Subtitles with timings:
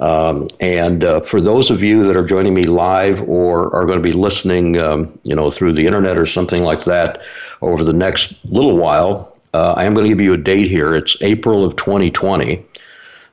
[0.00, 3.98] Um, and uh, for those of you that are joining me live or are going
[3.98, 7.20] to be listening, um, you know, through the internet or something like that
[7.62, 10.94] over the next little while, uh, I am going to give you a date here.
[10.94, 12.64] It's April of 2020.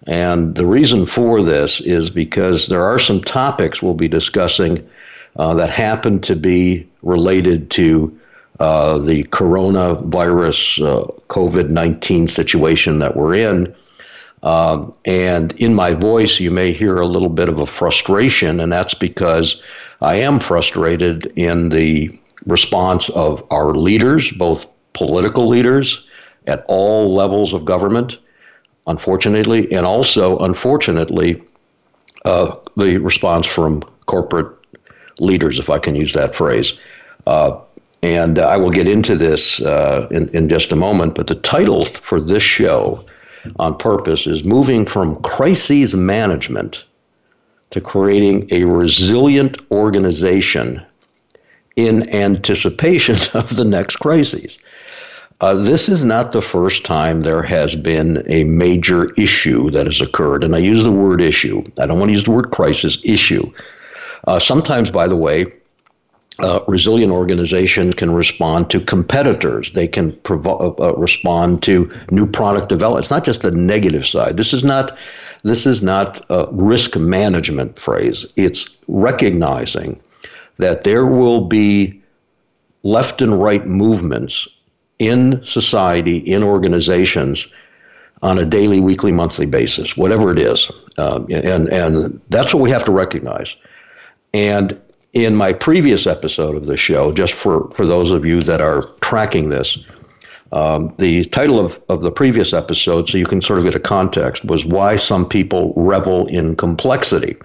[0.08, 4.88] And the reason for this is because there are some topics we'll be discussing
[5.36, 8.18] uh, that happen to be related to
[8.60, 13.76] uh, the coronavirus uh, COVID 19 situation that we're in.
[14.46, 18.72] Um, and in my voice, you may hear a little bit of a frustration, and
[18.72, 19.60] that's because
[20.02, 26.06] I am frustrated in the response of our leaders, both political leaders
[26.46, 28.20] at all levels of government,
[28.86, 31.42] unfortunately, and also, unfortunately,
[32.24, 34.56] uh, the response from corporate
[35.20, 36.80] leaders, if I can use that phrase.
[37.26, 37.60] Uh,
[38.04, 41.86] and I will get into this uh, in, in just a moment, but the title
[41.86, 43.04] for this show
[43.60, 46.84] on purpose is moving from crises management
[47.72, 50.82] to creating a resilient organization
[51.76, 54.60] in anticipation of the next crises.
[55.42, 60.00] Uh, this is not the first time there has been a major issue that has
[60.00, 60.46] occurred.
[60.46, 61.62] And I use the word issue.
[61.78, 63.52] I don't want to use the word crisis, issue.
[64.26, 65.46] Uh, sometimes, by the way,
[66.40, 69.72] uh, resilient organization can respond to competitors.
[69.74, 73.06] They can provo- uh, uh, respond to new product development.
[73.06, 74.38] It's not just the negative side.
[74.38, 74.98] This is not
[75.44, 78.26] this is not a risk management phrase.
[78.36, 80.02] It's recognizing
[80.58, 82.02] that there will be
[82.82, 84.48] left and right movements
[84.98, 87.48] in society, in organizations,
[88.22, 92.72] on a daily, weekly, monthly basis, whatever it is, uh, and and that's what we
[92.72, 93.56] have to recognize.
[94.34, 94.80] And
[95.16, 98.84] in my previous episode of the show, just for, for those of you that are
[99.00, 99.78] tracking this,
[100.52, 103.80] um, the title of, of the previous episode, so you can sort of get a
[103.80, 107.38] context, was Why Some People Revel in Complexity.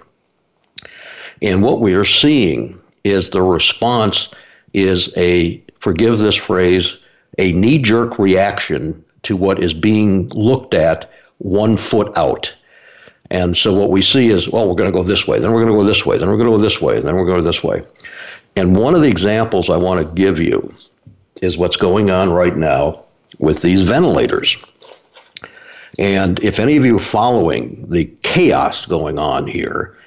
[1.41, 4.29] And what we are seeing is the response
[4.73, 6.97] is a, forgive this phrase,
[7.37, 12.53] a knee jerk reaction to what is being looked at one foot out.
[13.31, 15.63] And so what we see is, well, we're going to go this way, then we're
[15.63, 17.37] going to go this way, then we're going to go this way, then we're going
[17.37, 17.81] to go this way.
[18.57, 20.75] And one of the examples I want to give you
[21.41, 23.05] is what's going on right now
[23.39, 24.57] with these ventilators.
[25.97, 29.97] And if any of you are following the chaos going on here,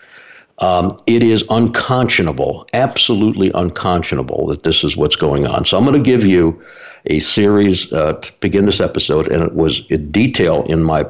[0.58, 5.64] um, it is unconscionable, absolutely unconscionable that this is what's going on.
[5.64, 6.62] So I'm going to give you
[7.06, 11.06] a series uh, to begin this episode, and it was in detail in my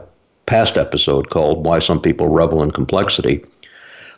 [0.46, 3.44] past episode called Why Some People Revel in Complexity,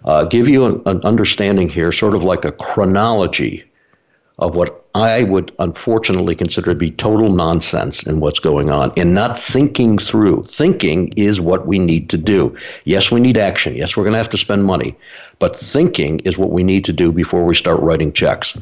[0.04, 3.64] uh, give you an, an understanding here, sort of like a chronology
[4.38, 9.15] of what I would unfortunately consider to be total nonsense in what's going on and
[9.15, 10.44] not thinking through.
[10.44, 12.54] Thinking is what we need to do.
[12.84, 13.76] Yes, we need action.
[13.76, 14.94] Yes, we're going to have to spend money.
[15.38, 18.56] But thinking is what we need to do before we start writing checks.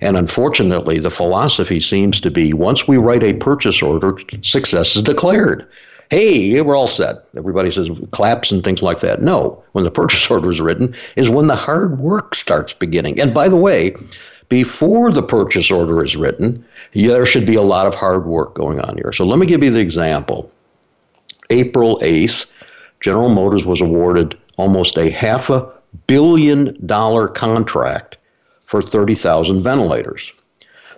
[0.00, 5.02] And unfortunately, the philosophy seems to be once we write a purchase order, success is
[5.02, 5.66] declared
[6.10, 7.24] hey, we're all set.
[7.36, 9.22] Everybody says claps and things like that.
[9.22, 13.20] No, when the purchase order is written is when the hard work starts beginning.
[13.20, 13.96] And by the way,
[14.48, 18.80] before the purchase order is written, there should be a lot of hard work going
[18.80, 19.12] on here.
[19.12, 20.50] So let me give you the example.
[21.50, 22.46] April 8th,
[23.00, 25.70] General Motors was awarded almost a half a
[26.06, 28.16] billion dollar contract
[28.62, 30.32] for 30,000 ventilators.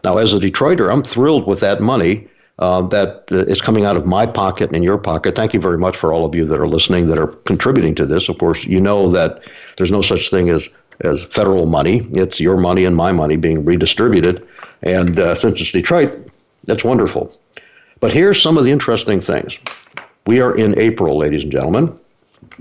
[0.04, 2.28] Now, as a Detroiter, I'm thrilled with that money
[2.58, 5.34] uh, that uh, coming out of my pocket and your pocket.
[5.34, 8.06] Thank you very much for all of you that are listening that are contributing to
[8.06, 8.28] this.
[8.28, 9.42] Of course, you know that
[9.76, 10.68] there's no such thing as
[11.00, 12.08] as federal money.
[12.12, 14.46] It's your money and my money being redistributed.
[14.82, 16.30] And uh, since it's Detroit,
[16.64, 17.38] that's wonderful.
[18.00, 19.58] But here's some of the interesting things.
[20.26, 21.98] We are in April, ladies and gentlemen.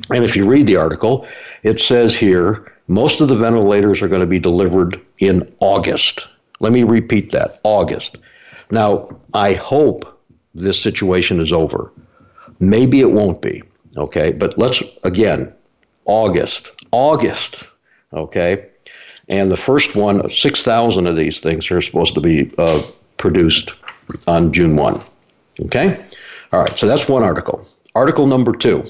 [0.10, 1.28] And if you read the article,
[1.64, 6.28] it says here most of the ventilators are going to be delivered in August.
[6.60, 8.18] Let me repeat that August.
[8.72, 10.06] Now, I hope
[10.54, 11.92] this situation is over.
[12.60, 13.64] Maybe it won't be,
[13.98, 14.32] okay?
[14.32, 15.54] But let's, again,
[16.06, 16.72] August.
[16.92, 17.66] August,
[18.14, 18.68] okay?
[19.28, 22.82] And the first one, 6,000 of these things are supposed to be uh,
[23.18, 23.74] produced
[24.28, 25.02] on June 1,
[25.62, 26.06] okay?
[26.54, 27.68] All right, so that's one article.
[27.96, 28.90] Article number two,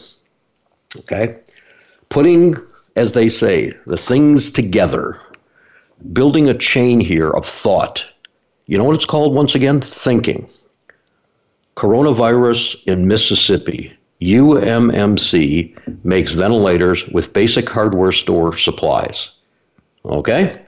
[0.97, 1.37] okay?
[2.09, 2.53] putting,
[2.95, 5.19] as they say, the things together,
[6.13, 8.05] building a chain here of thought.
[8.67, 9.81] You know what it's called once again?
[9.81, 10.49] Thinking.
[11.77, 13.95] Coronavirus in Mississippi.
[14.21, 19.29] UMMC makes ventilators with basic hardware store supplies.
[20.05, 20.61] Okay?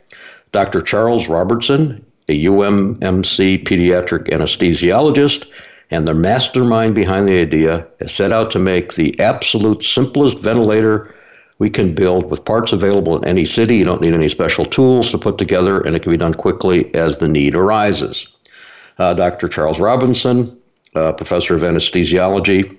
[0.51, 0.81] Dr.
[0.81, 5.47] Charles Robertson, a UMMC pediatric anesthesiologist,
[5.89, 11.13] and the mastermind behind the idea has set out to make the absolute simplest ventilator
[11.59, 13.77] we can build with parts available in any city.
[13.77, 16.93] You don't need any special tools to put together, and it can be done quickly
[16.93, 18.27] as the need arises.
[18.99, 19.47] Uh, Dr.
[19.47, 20.57] Charles Robinson,
[20.95, 22.77] uh, professor of anesthesiology,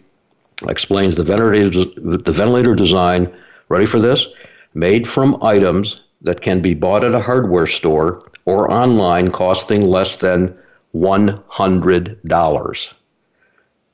[0.69, 3.33] explains the ventilator, the ventilator design.
[3.69, 4.27] Ready for this?
[4.75, 10.17] Made from items that can be bought at a hardware store or online, costing less
[10.17, 10.59] than
[10.95, 12.93] $100.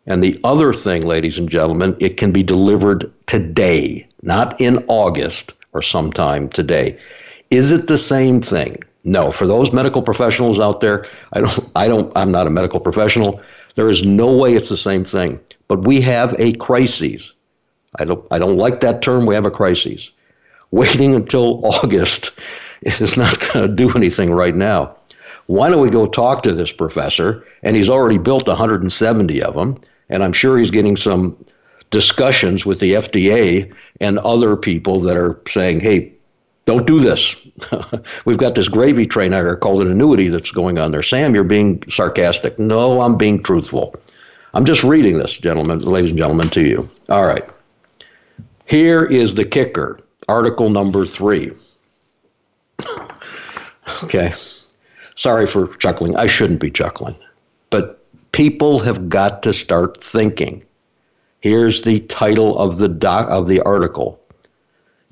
[0.06, 5.54] And the other thing, ladies and gentlemen, it can be delivered today, not in August
[5.72, 6.98] or sometime today.
[7.50, 8.82] Is it the same thing?
[9.04, 9.30] No.
[9.30, 13.40] For those medical professionals out there, I don't I don't I'm not a medical professional.
[13.76, 15.40] There is no way it's the same thing.
[15.68, 17.32] But we have a crisis.
[17.98, 19.26] I don't I don't like that term.
[19.26, 20.10] We have a crisis.
[20.70, 22.32] Waiting until August
[22.82, 24.96] is not going to do anything right now.
[25.46, 27.44] Why don't we go talk to this professor?
[27.62, 29.78] And he's already built 170 of them
[30.08, 31.36] and I'm sure he's getting some
[31.94, 36.12] discussions with the FDA and other people that are saying, hey,
[36.66, 37.36] don't do this.
[38.24, 41.04] We've got this gravy train here called an annuity that's going on there.
[41.04, 42.58] Sam, you're being sarcastic.
[42.58, 43.94] No, I'm being truthful.
[44.54, 46.90] I'm just reading this, gentlemen, ladies and gentlemen, to you.
[47.08, 47.48] All right.
[48.66, 51.52] Here is the kicker, article number three.
[54.02, 54.32] Okay.
[55.14, 56.16] Sorry for chuckling.
[56.16, 57.14] I shouldn't be chuckling.
[57.68, 58.02] But
[58.32, 60.64] people have got to start thinking.
[61.44, 64.18] Here's the title of the doc, of the article.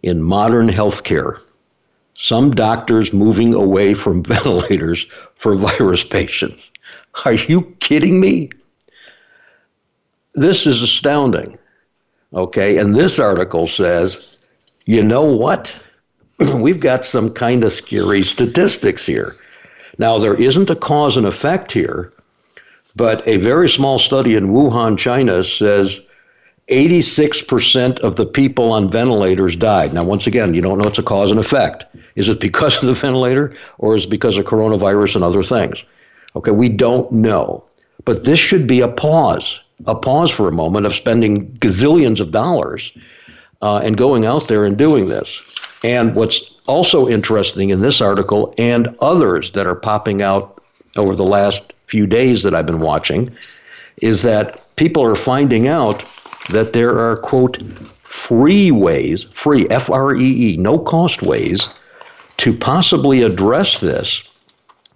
[0.03, 1.39] In modern healthcare,
[2.15, 6.71] some doctors moving away from ventilators for virus patients.
[7.27, 8.49] Are you kidding me?
[10.33, 11.59] This is astounding.
[12.33, 14.39] Okay, and this article says,
[14.87, 15.79] you know what?
[16.39, 19.37] We've got some kind of scary statistics here.
[19.99, 22.11] Now, there isn't a cause and effect here,
[22.97, 26.01] but a very small study in Wuhan, China says
[26.73, 29.93] 86% of the people on ventilators died.
[29.93, 31.85] Now, once again, you don't know it's a cause and effect.
[32.17, 35.85] Is it because of the ventilator or is it because of coronavirus and other things?
[36.35, 37.63] Okay, we don't know.
[38.07, 42.31] But this should be a pause, a pause for a moment of spending gazillions of
[42.31, 42.91] dollars
[43.61, 45.43] uh, and going out there and doing this.
[45.85, 50.63] And what's also interesting in this article and others that are popping out
[50.97, 53.31] over the last few days that I've been watching
[53.99, 56.03] is that people are finding out
[56.51, 57.59] that there are, quote,
[58.03, 61.69] free ways, free, F R E E, no cost ways
[62.39, 64.29] to possibly address this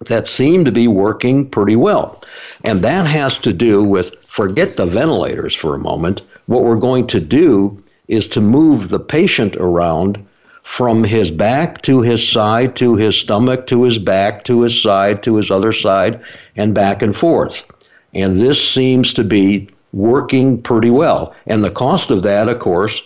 [0.05, 2.21] that seem to be working pretty well.
[2.63, 6.21] And that has to do with forget the ventilators for a moment.
[6.45, 10.23] What we're going to do is to move the patient around
[10.63, 15.23] from his back to his side to his stomach to his back to his side
[15.23, 16.21] to his other side
[16.55, 17.63] and back and forth.
[18.13, 21.35] And this seems to be working pretty well.
[21.45, 23.01] And the cost of that, of course,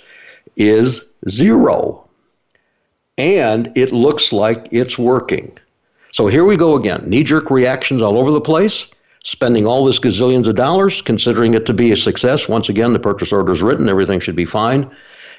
[0.56, 2.08] is zero.
[3.18, 5.58] And it looks like it's working.
[6.14, 8.88] So here we go again knee jerk reactions all over the place,
[9.24, 12.50] spending all this gazillions of dollars, considering it to be a success.
[12.50, 14.90] Once again, the purchase order is written, everything should be fine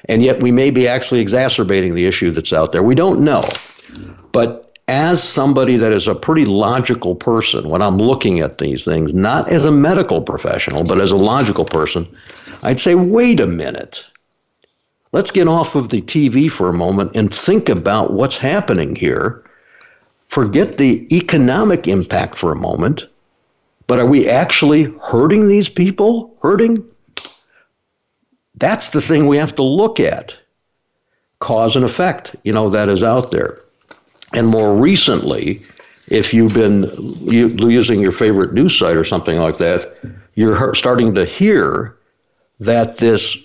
[0.05, 2.83] and yet we may be actually exacerbating the issue that's out there.
[2.83, 3.47] We don't know.
[4.31, 9.13] But as somebody that is a pretty logical person, when I'm looking at these things,
[9.13, 12.07] not as a medical professional, but as a logical person,
[12.63, 14.03] I'd say, wait a minute.
[15.11, 19.43] Let's get off of the TV for a moment and think about what's happening here.
[20.27, 23.07] Forget the economic impact for a moment.
[23.87, 26.35] But are we actually hurting these people?
[26.41, 26.83] Hurting
[28.55, 30.37] that's the thing we have to look at
[31.39, 33.59] cause and effect, you know, that is out there.
[34.33, 35.61] And more recently,
[36.07, 36.89] if you've been
[37.21, 39.97] using your favorite news site or something like that,
[40.35, 41.95] you're starting to hear
[42.59, 43.37] that this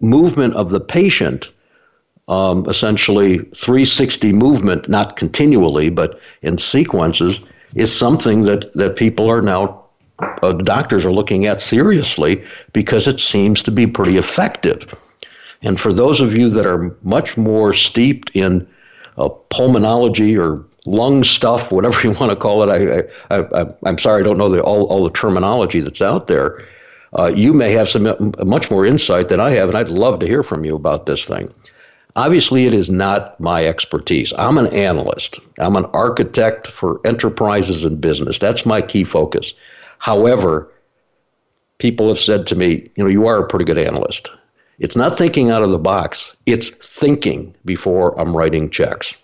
[0.00, 1.50] movement of the patient,
[2.28, 7.40] um, essentially 360 movement, not continually, but in sequences,
[7.74, 9.84] is something that, that people are now
[10.42, 14.94] uh, doctors are looking at seriously because it seems to be pretty effective.
[15.62, 18.66] And for those of you that are much more steeped in
[19.16, 23.98] uh, pulmonology or lung stuff, whatever you want to call it, I, I, I, am
[23.98, 26.66] sorry, I don't know the, all, all the terminology that's out there.
[27.16, 30.26] Uh, you may have some much more insight than I have, and I'd love to
[30.26, 31.52] hear from you about this thing.
[32.16, 34.32] Obviously, it is not my expertise.
[34.38, 38.38] I'm an analyst, I'm an architect for enterprises and business.
[38.38, 39.52] That's my key focus.
[39.98, 40.70] However,
[41.78, 44.30] people have said to me, you know, you are a pretty good analyst.
[44.78, 49.14] It's not thinking out of the box, it's thinking before I'm writing checks.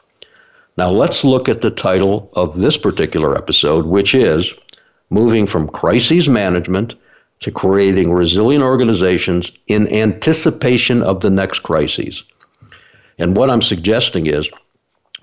[0.76, 4.54] Now, let's look at the title of this particular episode, which is
[5.10, 6.94] Moving from Crises Management
[7.40, 12.22] to Creating Resilient Organizations in Anticipation of the Next Crises.
[13.18, 14.48] And what I'm suggesting is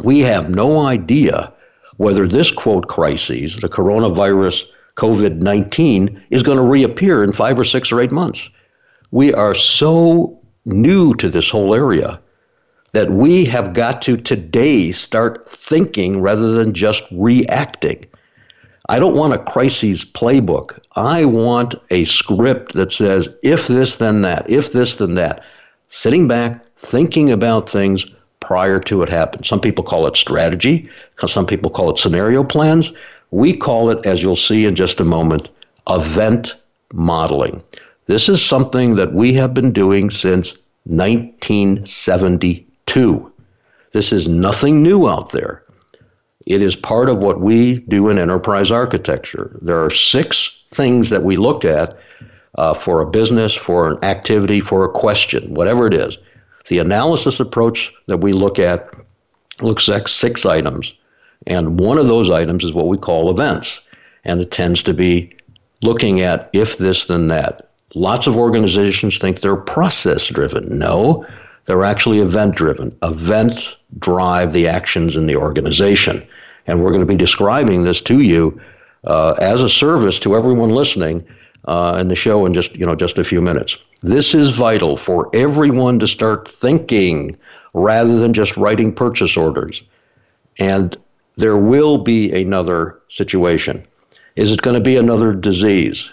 [0.04, 1.54] we have no idea
[1.96, 4.66] whether this quote crisis, the coronavirus
[4.98, 8.50] COVID 19, is going to reappear in five or six or eight months.
[9.12, 12.20] We are so new to this whole area
[12.92, 18.06] that we have got to today start thinking rather than just reacting.
[18.90, 20.80] I don't want a crises playbook.
[20.96, 25.44] I want a script that says, if this, then that, if this, then that.
[25.90, 28.06] Sitting back, thinking about things
[28.40, 29.44] prior to it happening.
[29.44, 30.90] Some people call it strategy,
[31.26, 32.94] some people call it scenario plans.
[33.32, 35.50] We call it, as you'll see in just a moment,
[35.90, 36.54] event
[36.94, 37.62] modeling.
[38.08, 43.34] This is something that we have been doing since 1972.
[43.92, 45.62] This is nothing new out there.
[46.46, 49.60] It is part of what we do in enterprise architecture.
[49.62, 51.98] There are six things that we look at
[52.58, 56.18] uh, for a business, for an activity, for a question, whatever it is.
[56.70, 58.90] The analysis approach that we look at
[59.62, 60.94] looks at six items,
[61.46, 63.82] and one of those items is what we call events.
[64.24, 65.36] And it tends to be
[65.82, 67.67] looking at if this, then that.
[67.96, 70.78] Lots of organizations think they're process driven.
[70.78, 71.26] No,
[71.66, 72.98] they're actually event driven.
[73.04, 76.26] Events drive the actions in the organization.
[76.66, 78.60] And we're going to be describing this to you
[79.06, 81.26] uh, as a service to everyone listening
[81.66, 83.78] uh, in the show in just you know just a few minutes.
[84.02, 87.38] This is vital for everyone to start thinking
[87.74, 89.84] rather than just writing purchase orders.
[90.60, 90.98] And
[91.38, 93.86] there will be another situation.
[94.36, 96.10] Is it going to be another disease?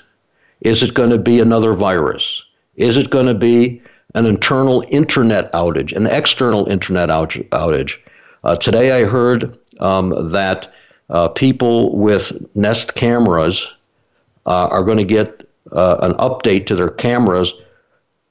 [0.64, 2.42] Is it going to be another virus?
[2.76, 3.83] Is it going to be
[4.14, 7.99] an internal internet outage, an external internet outage?
[8.42, 10.73] Uh, today I heard um, that
[11.11, 13.68] uh, people with Nest cameras
[14.47, 17.52] uh, are going to get uh, an update to their cameras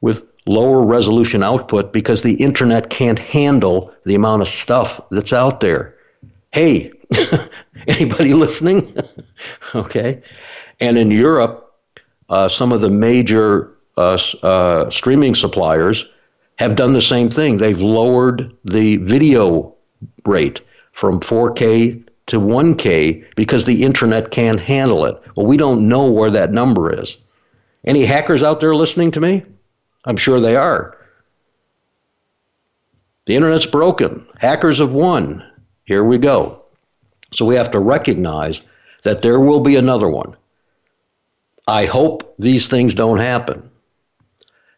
[0.01, 5.59] with lower resolution output because the internet can't handle the amount of stuff that's out
[5.59, 5.95] there.
[6.51, 6.91] Hey,
[7.87, 8.97] anybody listening?
[9.75, 10.21] okay.
[10.79, 11.72] And in Europe,
[12.29, 16.05] uh, some of the major uh, uh, streaming suppliers
[16.57, 17.57] have done the same thing.
[17.57, 19.73] They've lowered the video
[20.25, 20.61] rate
[20.93, 25.21] from 4K to 1K because the internet can't handle it.
[25.35, 27.17] Well, we don't know where that number is.
[27.85, 29.43] Any hackers out there listening to me?
[30.05, 30.97] I'm sure they are.
[33.25, 34.25] The internet's broken.
[34.39, 35.43] Hackers have won.
[35.85, 36.61] Here we go.
[37.33, 38.61] So we have to recognize
[39.03, 40.35] that there will be another one.
[41.67, 43.69] I hope these things don't happen.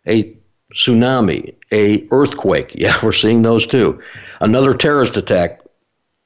[0.08, 0.38] A
[0.74, 4.02] tsunami, a earthquake, yeah, we're seeing those too.
[4.40, 5.62] Another terrorist attack,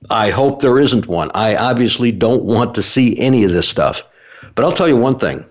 [0.10, 1.32] I hope there isn't one.
[1.34, 4.04] I obviously don't want to see any of this stuff.
[4.56, 5.46] But I'll tell you one thing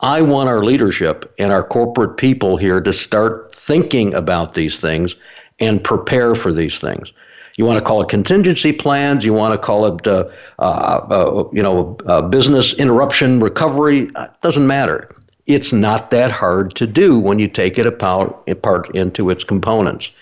[0.00, 5.16] I want our leadership and our corporate people here to start thinking about these things
[5.58, 7.12] and prepare for these things.
[7.58, 9.24] You want to call it contingency plans.
[9.24, 10.28] You want to call it, uh,
[10.60, 14.10] uh, uh, you know, uh, business interruption recovery.
[14.16, 15.10] It doesn't matter.
[15.46, 20.12] It's not that hard to do when you take it apart, apart into its components.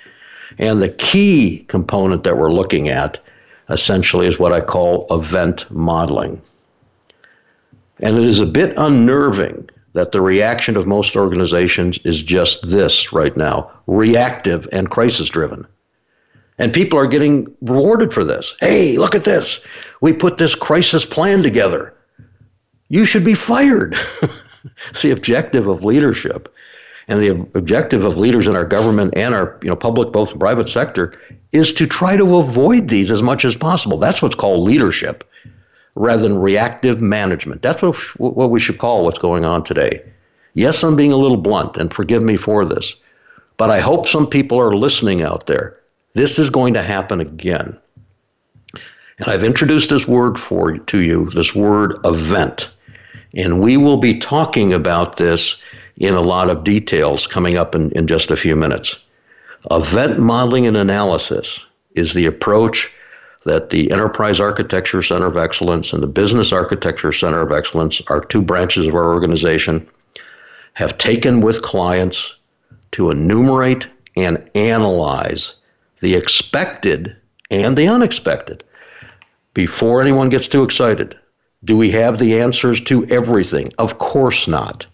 [0.59, 3.19] And the key component that we're looking at
[3.69, 6.41] essentially is what I call event modeling.
[8.01, 13.13] And it is a bit unnerving that the reaction of most organizations is just this
[13.13, 15.67] right now reactive and crisis driven.
[16.59, 18.55] And people are getting rewarded for this.
[18.61, 19.65] Hey, look at this.
[20.01, 21.95] We put this crisis plan together.
[22.89, 23.97] You should be fired.
[25.03, 26.53] the objective of leadership
[27.09, 30.69] and the objective of leaders in our government and our you know public both private
[30.69, 31.17] sector
[31.53, 35.23] is to try to avoid these as much as possible that's what's called leadership
[35.97, 37.63] rather than reactive management.
[37.63, 40.03] That's what, what we should call what's going on today.
[40.55, 42.95] Yes, I'm being a little blunt, and forgive me for this,
[43.57, 45.77] but I hope some people are listening out there.
[46.17, 47.77] This is going to happen again.
[49.19, 52.71] And I've introduced this word for to you, this word event.
[53.35, 55.61] And we will be talking about this
[55.99, 58.97] in a lot of details coming up in, in just a few minutes.
[59.71, 61.63] Event modeling and analysis
[61.97, 62.91] is the approach
[63.45, 68.23] that the Enterprise Architecture Center of Excellence and the Business Architecture Center of Excellence, our
[68.25, 69.87] two branches of our organization,
[70.73, 72.35] have taken with clients
[72.93, 75.57] to enumerate and analyze
[76.07, 77.17] the expected
[77.51, 78.63] and the unexpected.
[79.55, 81.17] Before anyone gets too excited,
[81.65, 83.73] do we have the answers to everything?
[83.79, 84.87] Of course not.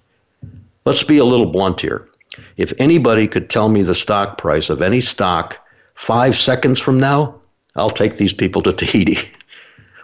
[0.87, 2.09] Let's be a little blunt here.
[2.57, 5.59] If anybody could tell me the stock price of any stock
[5.97, 7.39] five seconds from now,
[7.77, 9.19] I'll take these people to Tahiti.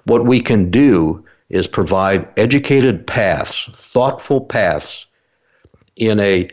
[0.04, 5.06] What we can do is provide educated paths, thoughtful paths
[5.96, 6.50] in a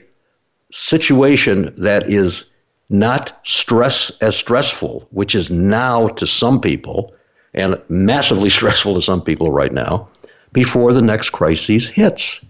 [0.72, 2.46] situation that is
[2.90, 7.14] not stress as stressful, which is now to some people
[7.54, 10.08] and massively stressful to some people right now,
[10.54, 12.44] before the next crisis hits.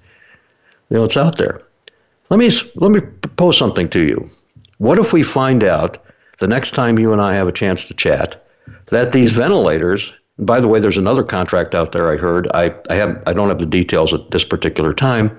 [0.90, 1.62] You know, it's out there.
[2.30, 4.30] Let me let me propose something to you.
[4.78, 5.98] What if we find out
[6.40, 8.46] the next time you and I have a chance to chat
[8.88, 12.50] that these ventilators by the way, there's another contract out there I heard.
[12.54, 15.36] I, I have I don't have the details at this particular time.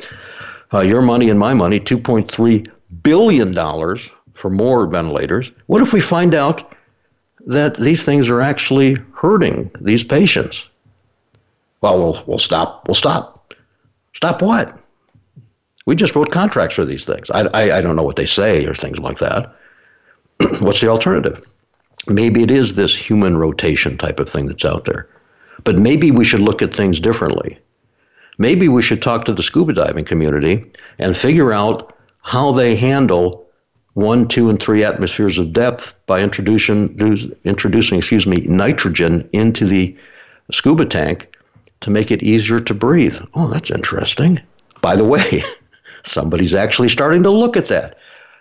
[0.72, 2.66] Uh, your money and my money, 2.3
[3.02, 5.50] billion dollars for more ventilators.
[5.66, 6.72] What if we find out
[7.46, 10.68] that these things are actually hurting these patients?
[11.80, 12.86] Well, we'll we'll stop.
[12.86, 13.54] We'll stop.
[14.12, 14.78] Stop what?
[15.86, 17.30] We just wrote contracts for these things.
[17.30, 19.54] I, I, I don't know what they say or things like that.
[20.60, 21.40] What's the alternative?
[22.06, 25.08] maybe it is this human rotation type of thing that's out there.
[25.64, 27.58] But maybe we should look at things differently.
[28.38, 30.64] Maybe we should talk to the scuba diving community
[30.98, 33.45] and figure out how they handle
[33.96, 39.96] one, two, and three atmospheres of depth by introducing, introducing excuse me, nitrogen into the
[40.52, 41.34] scuba tank
[41.80, 43.18] to make it easier to breathe.
[43.32, 44.38] Oh, that's interesting.
[44.82, 45.42] By the way,
[46.02, 47.96] somebody's actually starting to look at that.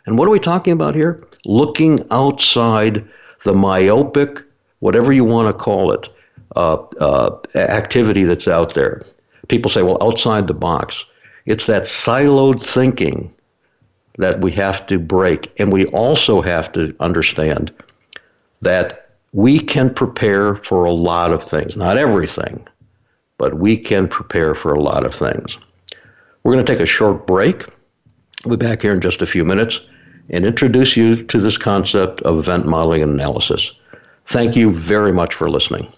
[0.06, 1.26] And what are we talking about here?
[1.46, 3.08] Looking outside
[3.44, 4.44] the myopic,
[4.80, 6.10] whatever you want to call it,
[6.58, 9.04] uh, uh, activity that's out there.
[9.48, 11.06] People say, well, outside the box.
[11.46, 13.34] It's that siloed thinking
[14.18, 15.52] that we have to break.
[15.60, 17.74] And we also have to understand
[18.62, 22.66] that we can prepare for a lot of things, not everything,
[23.38, 25.58] but we can prepare for a lot of things.
[26.44, 27.66] We're going to take a short break.
[28.46, 29.82] We'll be back here in just a few minutes
[30.30, 33.74] and introduce you to this concept of event modeling and analysis.
[34.28, 35.92] Thank you very much for listening.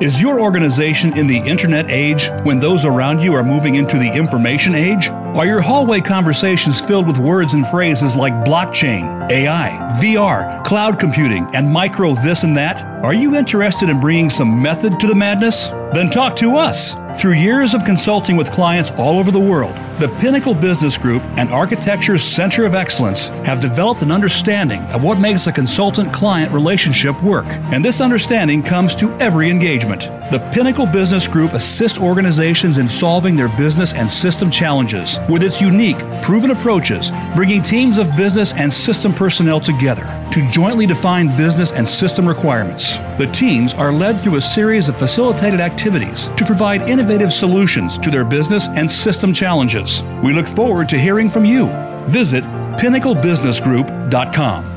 [0.00, 4.12] Is your organization in the internet age when those around you are moving into the
[4.12, 5.08] information age?
[5.34, 11.54] Are your hallway conversations filled with words and phrases like blockchain, AI, VR, cloud computing,
[11.54, 12.82] and micro this and that?
[13.04, 15.68] Are you interested in bringing some method to the madness?
[15.92, 16.96] Then talk to us.
[17.14, 21.48] Through years of consulting with clients all over the world, the Pinnacle Business Group and
[21.50, 27.20] Architecture's Center of Excellence have developed an understanding of what makes a consultant client relationship
[27.22, 27.46] work.
[27.72, 30.02] And this understanding comes to every engagement.
[30.30, 35.62] The Pinnacle Business Group assists organizations in solving their business and system challenges with its
[35.62, 41.72] unique, proven approaches, bringing teams of business and system personnel together to jointly define business
[41.72, 42.98] and system requirements.
[43.16, 48.10] The teams are led through a series of facilitated activities to provide innovative solutions to
[48.10, 50.02] their business and system challenges.
[50.22, 51.66] We look forward to hearing from you.
[52.06, 52.44] Visit
[52.78, 54.72] pinnaclebusinessgroup.com.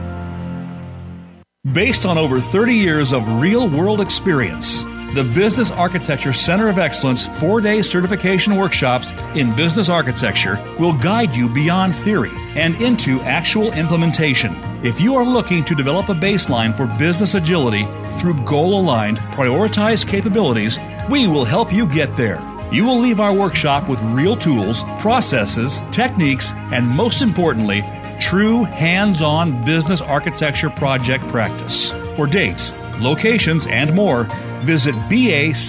[1.74, 7.26] Based on over 30 years of real world experience, the Business Architecture Center of Excellence
[7.40, 13.74] four day certification workshops in business architecture will guide you beyond theory and into actual
[13.74, 14.56] implementation.
[14.86, 17.86] If you are looking to develop a baseline for business agility
[18.20, 20.78] through goal aligned, prioritized capabilities,
[21.10, 22.40] we will help you get there.
[22.72, 27.84] You will leave our workshop with real tools, processes, techniques, and most importantly,
[28.20, 31.90] true hands on business architecture project practice.
[32.16, 34.28] For dates, locations, and more,
[34.60, 35.60] visit bacoe.org.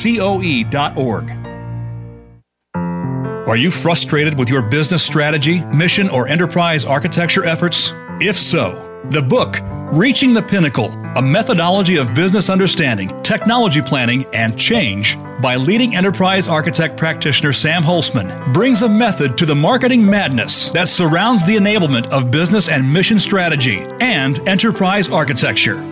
[3.48, 7.92] Are you frustrated with your business strategy, mission, or enterprise architecture efforts?
[8.20, 9.58] If so, the book,
[9.92, 16.46] Reaching the Pinnacle A Methodology of Business Understanding, Technology Planning, and Change by leading enterprise
[16.46, 22.06] architect practitioner Sam Holcman brings a method to the marketing madness that surrounds the enablement
[22.10, 25.82] of business and mission strategy and enterprise architecture.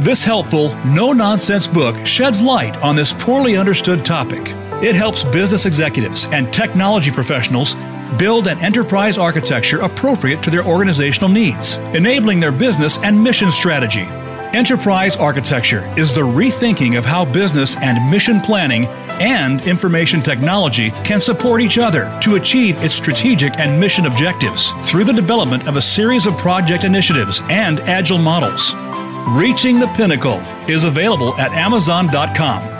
[0.00, 4.54] This helpful, no nonsense book sheds light on this poorly understood topic.
[4.80, 7.74] It helps business executives and technology professionals
[8.16, 14.06] build an enterprise architecture appropriate to their organizational needs, enabling their business and mission strategy.
[14.54, 18.86] Enterprise architecture is the rethinking of how business and mission planning
[19.20, 25.02] and information technology can support each other to achieve its strategic and mission objectives through
[25.02, 28.76] the development of a series of project initiatives and agile models.
[29.36, 32.76] Reaching the Pinnacle is available at Amazon.com.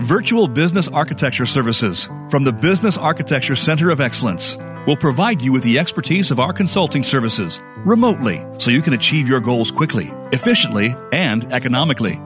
[0.00, 4.56] Virtual Business Architecture Services from the Business Architecture Center of Excellence
[4.86, 9.28] We'll provide you with the expertise of our consulting services remotely so you can achieve
[9.28, 12.20] your goals quickly, efficiently, and economically.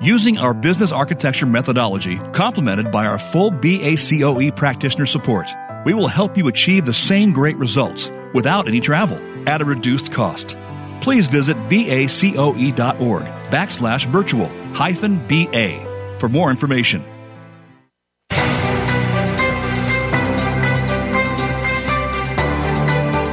[0.00, 5.48] Using our business architecture methodology, complemented by our full BACOE practitioner support,
[5.84, 10.12] we will help you achieve the same great results without any travel at a reduced
[10.12, 10.56] cost.
[11.00, 17.02] Please visit bacoe.org backslash virtual hyphen BA for more information.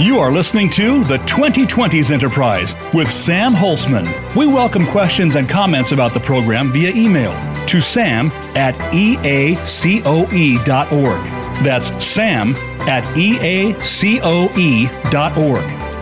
[0.05, 4.05] You are listening to the 2020s Enterprise with Sam Holcman.
[4.35, 7.33] We welcome questions and comments about the program via email
[7.65, 9.55] to sam at eacoe.org.
[11.63, 12.55] That's sam
[12.87, 13.77] at eacoe.org.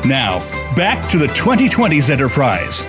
[0.05, 2.83] Now, back to the 2020s Enterprise.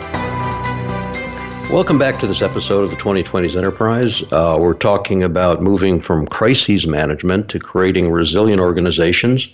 [1.70, 4.22] Welcome back to this episode of the 2020s Enterprise.
[4.30, 9.48] Uh, we're talking about moving from crises management to creating resilient organizations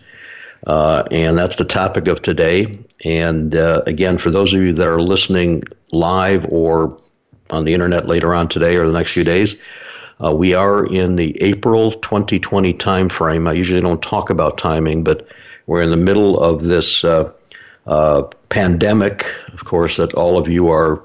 [0.66, 2.78] uh, and that's the topic of today.
[3.04, 5.62] And uh, again, for those of you that are listening
[5.92, 7.00] live or
[7.50, 9.54] on the internet later on today or the next few days,
[10.22, 13.48] uh, we are in the April 2020 timeframe.
[13.48, 15.26] I usually don't talk about timing, but
[15.66, 17.32] we're in the middle of this uh,
[17.86, 21.02] uh, pandemic, of course, that all of you are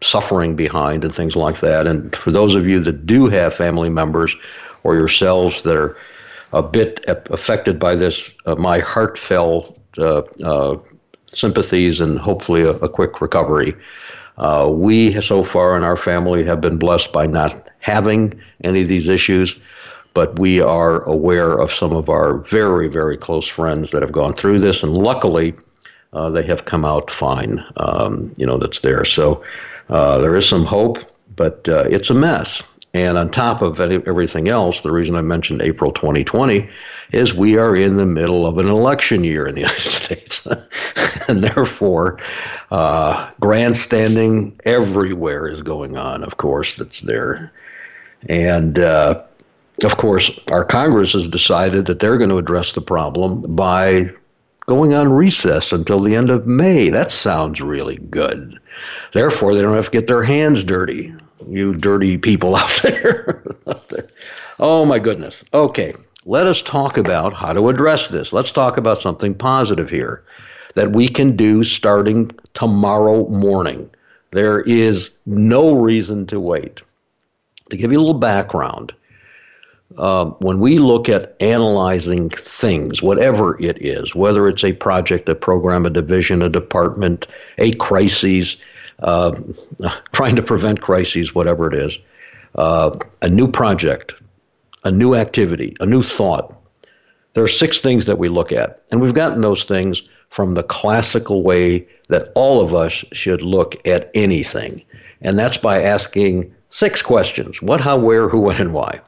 [0.00, 1.86] suffering behind and things like that.
[1.86, 4.34] And for those of you that do have family members
[4.82, 5.96] or yourselves that are
[6.52, 10.78] a bit affected by this, uh, my heartfelt uh, uh,
[11.32, 13.74] sympathies and hopefully a, a quick recovery.
[14.38, 18.88] Uh, we, so far in our family, have been blessed by not having any of
[18.88, 19.54] these issues,
[20.14, 24.34] but we are aware of some of our very, very close friends that have gone
[24.34, 25.54] through this, and luckily,
[26.12, 27.64] uh, they have come out fine.
[27.76, 29.04] Um, you know, that's there.
[29.04, 29.44] So
[29.88, 30.98] uh, there is some hope,
[31.36, 32.62] but it's a mess.
[32.92, 36.68] And on top of everything else, the reason I mentioned April 2020
[37.12, 40.46] is we are in the middle of an election year in the United States.
[41.28, 42.18] and therefore,
[42.72, 47.52] uh, grandstanding everywhere is going on, of course, that's there.
[48.28, 49.22] And uh,
[49.84, 54.10] of course, our Congress has decided that they're going to address the problem by
[54.70, 56.88] going on recess until the end of May.
[56.88, 58.58] That sounds really good.
[59.12, 61.12] Therefore, they don't have to get their hands dirty
[61.48, 63.42] you dirty people out there.
[64.58, 65.44] oh my goodness.
[65.54, 68.32] Okay, let us talk about how to address this.
[68.32, 70.24] Let's talk about something positive here
[70.74, 73.90] that we can do starting tomorrow morning.
[74.30, 76.80] There is no reason to wait.
[77.70, 78.94] To give you a little background,
[79.98, 85.34] uh, when we look at analyzing things, whatever it is, whether it's a project, a
[85.34, 87.26] program, a division, a department,
[87.58, 88.56] a crisis,
[89.02, 89.32] uh,
[90.12, 91.98] trying to prevent crises, whatever it is,
[92.54, 94.14] uh, a new project,
[94.84, 96.54] a new activity, a new thought.
[97.34, 100.62] There are six things that we look at, and we've gotten those things from the
[100.62, 104.82] classical way that all of us should look at anything,
[105.20, 109.00] and that's by asking six questions: what, how, where, who, when, and why.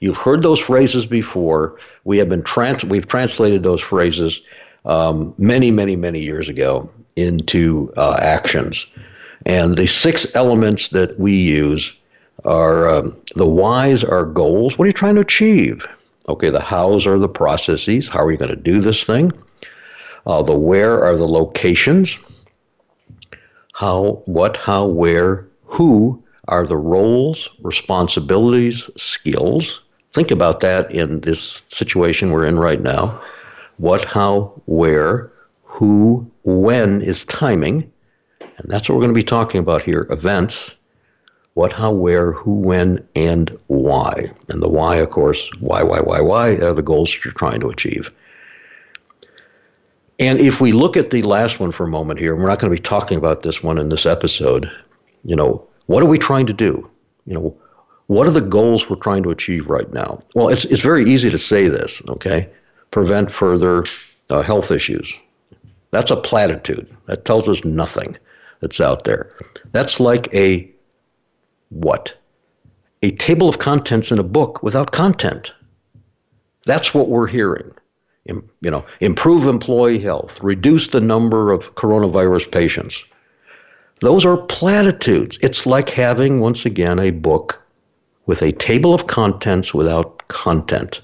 [0.00, 1.78] You've heard those phrases before.
[2.04, 4.40] We have been trans- we've translated those phrases
[4.86, 8.86] um, many, many, many years ago into uh, actions.
[9.44, 11.92] And the six elements that we use
[12.44, 14.78] are um, the whys are goals.
[14.78, 15.86] What are you trying to achieve?
[16.28, 18.08] Okay, the hows are the processes.
[18.08, 19.32] How are you going to do this thing?
[20.26, 22.18] Uh, the where are the locations.
[23.74, 29.82] How, what, how, where, who are the roles, responsibilities, skills.
[30.12, 33.22] Think about that in this situation we're in right now.
[33.76, 37.90] What, how, where, who, when is timing.
[38.40, 40.74] And that's what we're going to be talking about here events
[41.54, 44.32] what, how, where, who, when, and why.
[44.48, 47.60] And the why, of course, why, why, why, why are the goals that you're trying
[47.60, 48.10] to achieve.
[50.18, 52.70] And if we look at the last one for a moment here, we're not going
[52.70, 54.70] to be talking about this one in this episode.
[55.24, 56.88] You know, what are we trying to do?
[57.26, 57.56] You know,
[58.10, 60.18] what are the goals we're trying to achieve right now?
[60.34, 62.48] Well, it's, it's very easy to say this, okay?
[62.90, 63.84] Prevent further
[64.30, 65.14] uh, health issues.
[65.92, 66.88] That's a platitude.
[67.06, 68.16] That tells us nothing
[68.58, 69.32] that's out there.
[69.70, 70.68] That's like a
[71.68, 72.12] what?
[73.04, 75.54] A table of contents in a book without content.
[76.66, 77.72] That's what we're hearing.
[78.24, 78.42] You
[78.72, 83.04] know, improve employee health, reduce the number of coronavirus patients.
[84.00, 85.38] Those are platitudes.
[85.42, 87.62] It's like having, once again, a book
[88.26, 91.00] with a table of contents without content.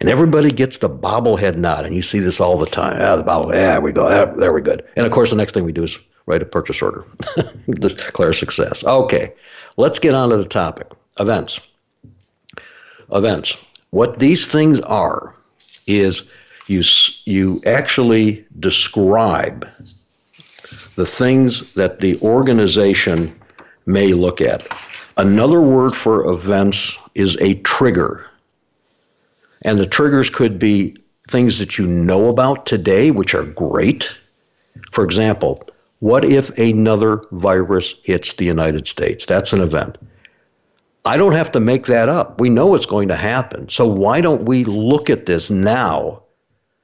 [0.00, 2.98] And everybody gets the bobblehead nod, and you see this all the time.
[3.00, 4.84] Ah, the bobble, yeah, we go, ah, there we good.
[4.96, 7.04] And of course, the next thing we do is write a purchase order,
[7.70, 8.84] declare success.
[8.84, 9.32] Okay,
[9.76, 10.88] let's get on to the topic
[11.20, 11.60] events.
[13.12, 13.56] Events.
[13.90, 15.34] What these things are
[15.86, 16.22] is
[16.66, 16.82] you,
[17.24, 19.68] you actually describe
[20.96, 23.38] the things that the organization
[23.86, 24.66] may look at.
[25.22, 28.26] Another word for events is a trigger.
[29.64, 30.96] And the triggers could be
[31.28, 34.10] things that you know about today, which are great.
[34.90, 35.62] For example,
[36.00, 39.24] what if another virus hits the United States?
[39.24, 39.96] That's an event.
[41.04, 42.40] I don't have to make that up.
[42.40, 43.68] We know it's going to happen.
[43.68, 46.24] So why don't we look at this now?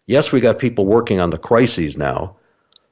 [0.07, 2.37] Yes, we got people working on the crises now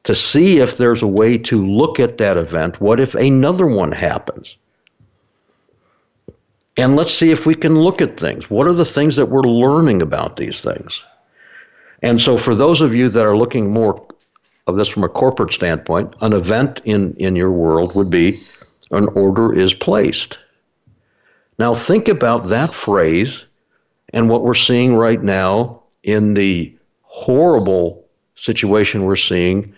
[0.03, 2.81] to see if there's a way to look at that event.
[2.81, 4.57] What if another one happens?
[6.77, 8.51] And let's see if we can look at things.
[8.51, 11.03] What are the things that we're learning about these things?
[12.03, 14.07] And so, for those of you that are looking more
[14.67, 18.39] of this from a corporate standpoint, an event in, in your world would be
[18.91, 20.39] an order is placed.
[21.59, 23.45] Now, think about that phrase
[24.13, 29.75] and what we're seeing right now in the horrible situation we're seeing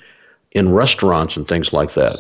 [0.53, 2.19] in restaurants and things like that.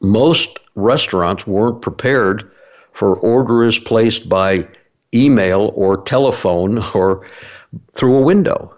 [0.00, 2.50] Most restaurants weren't prepared
[2.98, 4.66] for orders placed by
[5.14, 7.24] email or telephone or
[7.92, 8.74] through a window.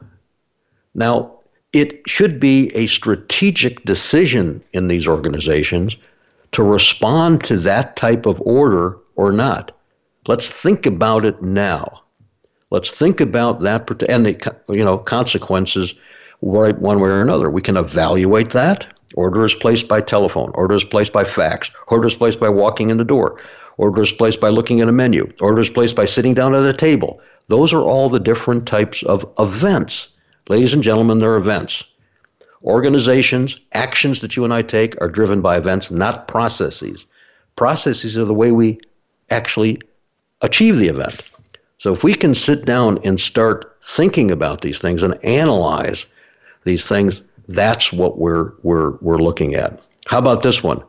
[0.95, 1.39] Now,
[1.73, 5.97] it should be a strategic decision in these organizations
[6.53, 9.73] to respond to that type of order or not.
[10.29, 12.03] Let's think about it now.
[12.69, 15.95] Let's think about that and the you know consequences
[16.43, 17.49] right one way or another.
[17.51, 18.87] We can evaluate that.
[19.15, 20.51] Order is placed by telephone.
[20.55, 21.71] Order is placed by fax.
[21.89, 23.41] Order is placed by walking in the door.
[23.77, 25.33] Order is placed by looking at a menu.
[25.41, 27.21] Order is placed by sitting down at a table.
[27.49, 30.09] Those are all the different types of events.
[30.49, 31.85] Ladies and gentlemen, they're events.
[32.63, 37.07] Organizations, actions that you and I take are driven by events, not processes.
[37.57, 38.81] Processes are the way we
[39.31, 39.81] actually
[40.43, 41.23] achieve the event.
[41.79, 46.05] So if we can sit down and start thinking about these things and analyze
[46.65, 49.81] these things, that's what we're, we're, we're looking at.
[50.07, 50.83] How about this one?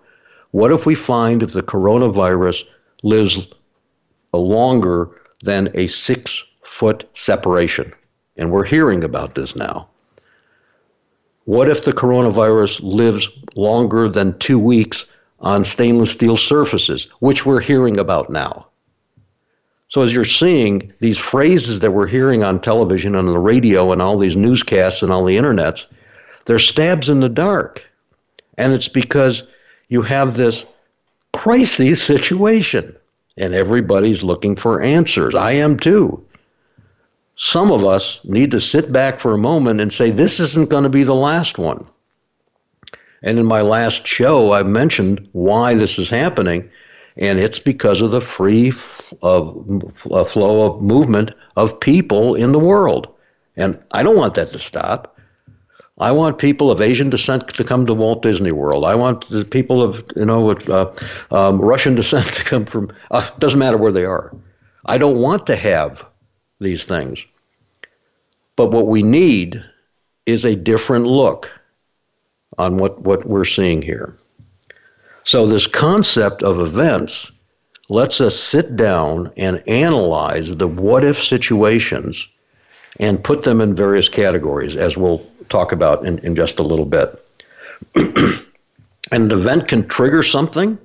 [0.52, 2.66] What if we find if the coronavirus
[3.04, 3.48] lives
[4.34, 5.10] longer
[5.44, 7.94] than a six foot separation?
[8.38, 9.88] And we're hearing about this now.
[11.46, 15.06] What if the coronavirus lives longer than two weeks
[15.40, 18.68] on stainless steel surfaces, which we're hearing about now?
[19.88, 23.92] So, as you're seeing these phrases that we're hearing on television and on the radio
[23.92, 25.86] and all these newscasts and all the internets,
[26.46, 27.84] they're stabs in the dark.
[28.58, 29.44] And it's because
[29.92, 30.66] you have this
[31.34, 32.96] crisis situation
[33.38, 35.36] and everybody's looking for answers.
[35.36, 36.26] I am too.
[37.36, 40.86] Some of us need to sit back for a moment and say, this isn't going
[40.86, 41.86] to be the last one.
[43.22, 46.70] And in my last show, I mentioned why this is happening
[47.18, 52.54] and it's because of the free f- of, uh, flow of movement of people in
[52.54, 53.10] the world.
[53.58, 55.11] And I don't want that to stop.
[56.02, 58.86] I want people of Asian descent to come to Walt Disney World.
[58.86, 60.94] I want the people of you know uh,
[61.32, 62.92] um, Russian descent to come from.
[63.12, 64.36] Uh, doesn't matter where they are.
[64.86, 66.06] I don't want to have
[66.60, 67.26] these things.
[68.56, 69.64] But what we need
[70.26, 71.50] is a different look
[72.58, 74.18] on what, what we're seeing here.
[75.24, 77.32] So, this concept of events
[77.90, 82.28] lets us sit down and analyze the what if situations
[83.00, 86.86] and put them in various categories, as we'll talk about in, in just a little
[86.86, 87.24] bit.
[87.96, 90.78] an event can trigger something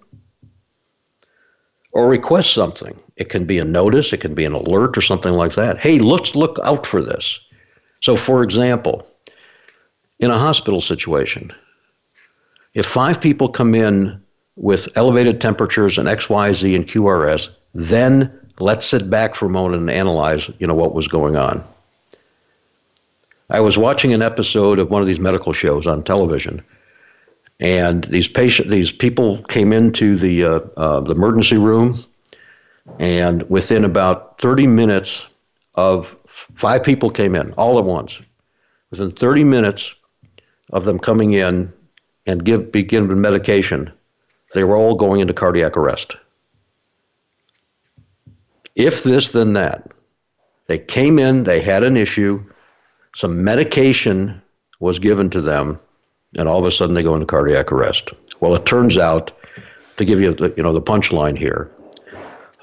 [1.93, 2.99] or request something.
[3.17, 5.79] It can be a notice, it can be an alert or something like that.
[5.79, 7.41] Hey, let's look out for this.
[8.03, 9.07] So, for example,
[10.19, 11.53] in a hospital situation,
[12.75, 14.23] if five people come in
[14.57, 19.91] with elevated temperatures and XYZ and QRS, then let's sit back for a moment and
[19.91, 21.65] analyze, you know, what was going on.
[23.49, 26.65] I was watching an episode of one of these medical shows on television,
[27.61, 32.05] and these patient, these people came into the uh, uh, the emergency room,
[32.99, 35.25] and within about 30 minutes
[35.77, 38.21] of five people came in all at once.
[38.91, 39.95] Within 30 minutes
[40.73, 41.73] of them coming in
[42.27, 43.93] and give begin with medication,
[44.55, 46.17] they were all going into cardiac arrest.
[48.75, 49.91] If this, then that.
[50.67, 52.45] They came in, they had an issue,
[53.17, 54.43] some medication
[54.79, 55.81] was given to them,
[56.37, 58.11] and all of a sudden they go into cardiac arrest.
[58.41, 59.33] Well, it turns out,
[59.97, 61.71] to give you the, you know the punchline here,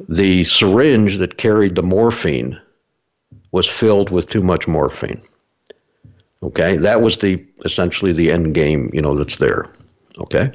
[0.08, 2.60] the syringe that carried the morphine
[3.52, 5.22] was filled with too much morphine.
[6.44, 9.68] Okay, that was the essentially the end game, you know, that's there.
[10.20, 10.52] Okay,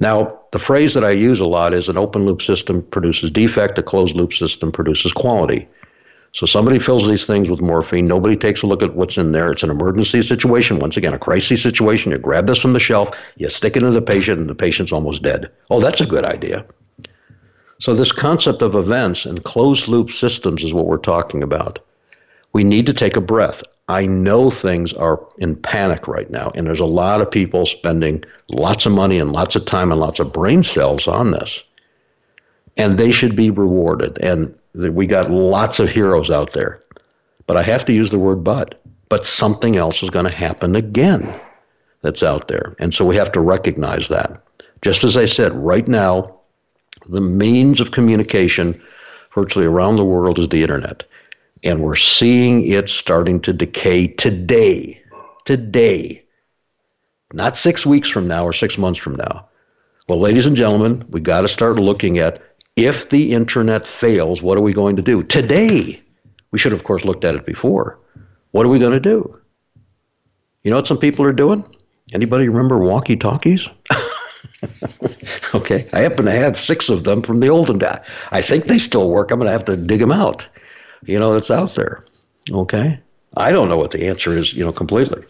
[0.00, 3.78] now, the phrase that I use a lot is an open loop system produces defect,
[3.78, 5.66] a closed loop system produces quality.
[6.32, 8.06] So somebody fills these things with morphine.
[8.06, 9.50] Nobody takes a look at what's in there.
[9.50, 10.78] It's an emergency situation.
[10.78, 12.12] Once again, a crisis situation.
[12.12, 14.92] You grab this from the shelf, you stick it in the patient, and the patient's
[14.92, 15.50] almost dead.
[15.70, 16.64] Oh, that's a good idea.
[17.80, 21.80] So this concept of events and closed loop systems is what we're talking about.
[22.52, 23.62] We need to take a breath.
[23.88, 28.22] I know things are in panic right now, and there's a lot of people spending
[28.50, 31.64] lots of money and lots of time and lots of brain cells on this.
[32.76, 34.18] And they should be rewarded.
[34.18, 36.80] And we got lots of heroes out there.
[37.46, 38.80] But I have to use the word but.
[39.08, 41.34] But something else is going to happen again
[42.02, 42.76] that's out there.
[42.78, 44.42] And so we have to recognize that.
[44.82, 46.38] Just as I said, right now,
[47.08, 48.80] the means of communication
[49.34, 51.02] virtually around the world is the internet.
[51.62, 55.02] And we're seeing it starting to decay today.
[55.44, 56.24] Today.
[57.32, 59.46] Not six weeks from now or six months from now.
[60.08, 62.42] Well, ladies and gentlemen, we got to start looking at
[62.76, 65.22] if the internet fails, what are we going to do?
[65.22, 66.02] Today.
[66.50, 67.98] We should, have, of course, looked at it before.
[68.50, 69.38] What are we going to do?
[70.62, 71.64] You know what some people are doing?
[72.12, 73.68] Anybody remember walkie talkies?
[75.54, 77.98] okay, I happen to have six of them from the olden days.
[78.32, 79.30] I think they still work.
[79.30, 80.48] I'm going to have to dig them out.
[81.04, 82.04] You know, it's out there.
[82.50, 82.98] Okay,
[83.36, 84.52] I don't know what the answer is.
[84.52, 85.22] You know, completely.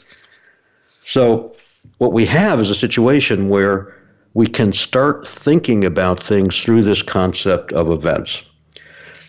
[1.05, 1.55] So,
[1.99, 3.95] what we have is a situation where
[4.35, 8.43] we can start thinking about things through this concept of events.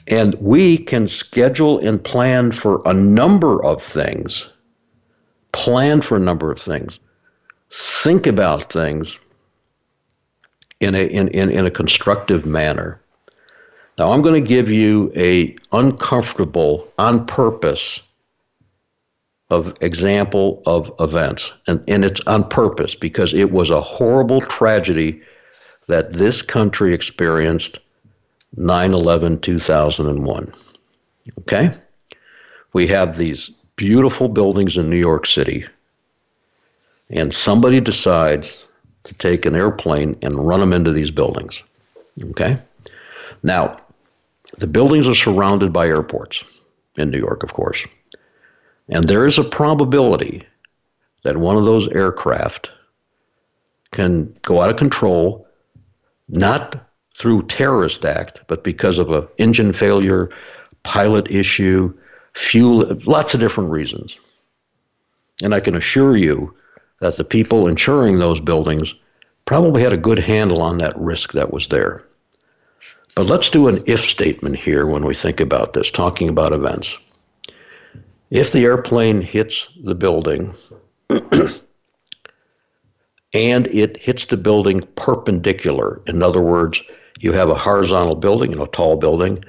[0.08, 4.48] And we can schedule and plan for a number of things,
[5.52, 7.00] plan for a number of things,
[7.72, 9.18] think about things
[10.80, 13.00] in a, in, in, in a constructive manner.
[13.98, 18.02] Now, I'm going to give you a uncomfortable, on purpose,
[19.52, 21.52] of example of events.
[21.68, 25.22] And, and it's on purpose because it was a horrible tragedy
[25.88, 27.78] that this country experienced
[28.56, 30.54] 9 11 2001.
[31.40, 31.74] Okay?
[32.74, 35.66] We have these beautiful buildings in New York City,
[37.10, 38.64] and somebody decides
[39.04, 41.62] to take an airplane and run them into these buildings.
[42.30, 42.58] Okay?
[43.44, 43.82] Now,
[44.60, 46.44] the buildings are surrounded by airports
[46.98, 47.86] in New York, of course.
[48.90, 50.46] And there is a probability
[51.24, 52.72] that one of those aircraft
[53.92, 55.48] can go out of control,
[56.28, 60.30] not through terrorist act, but because of an engine failure,
[60.84, 61.94] pilot issue,
[62.34, 64.18] fuel, lots of different reasons.
[65.44, 66.56] And I can assure you
[67.00, 68.94] that the people insuring those buildings
[69.46, 72.04] probably had a good handle on that risk that was there.
[73.16, 76.98] But let's do an if statement here when we think about this, talking about events.
[78.32, 80.56] If the airplane hits the building
[83.34, 86.82] and it hits the building perpendicular, in other words,
[87.20, 89.44] you have a horizontal building, know, a tall building,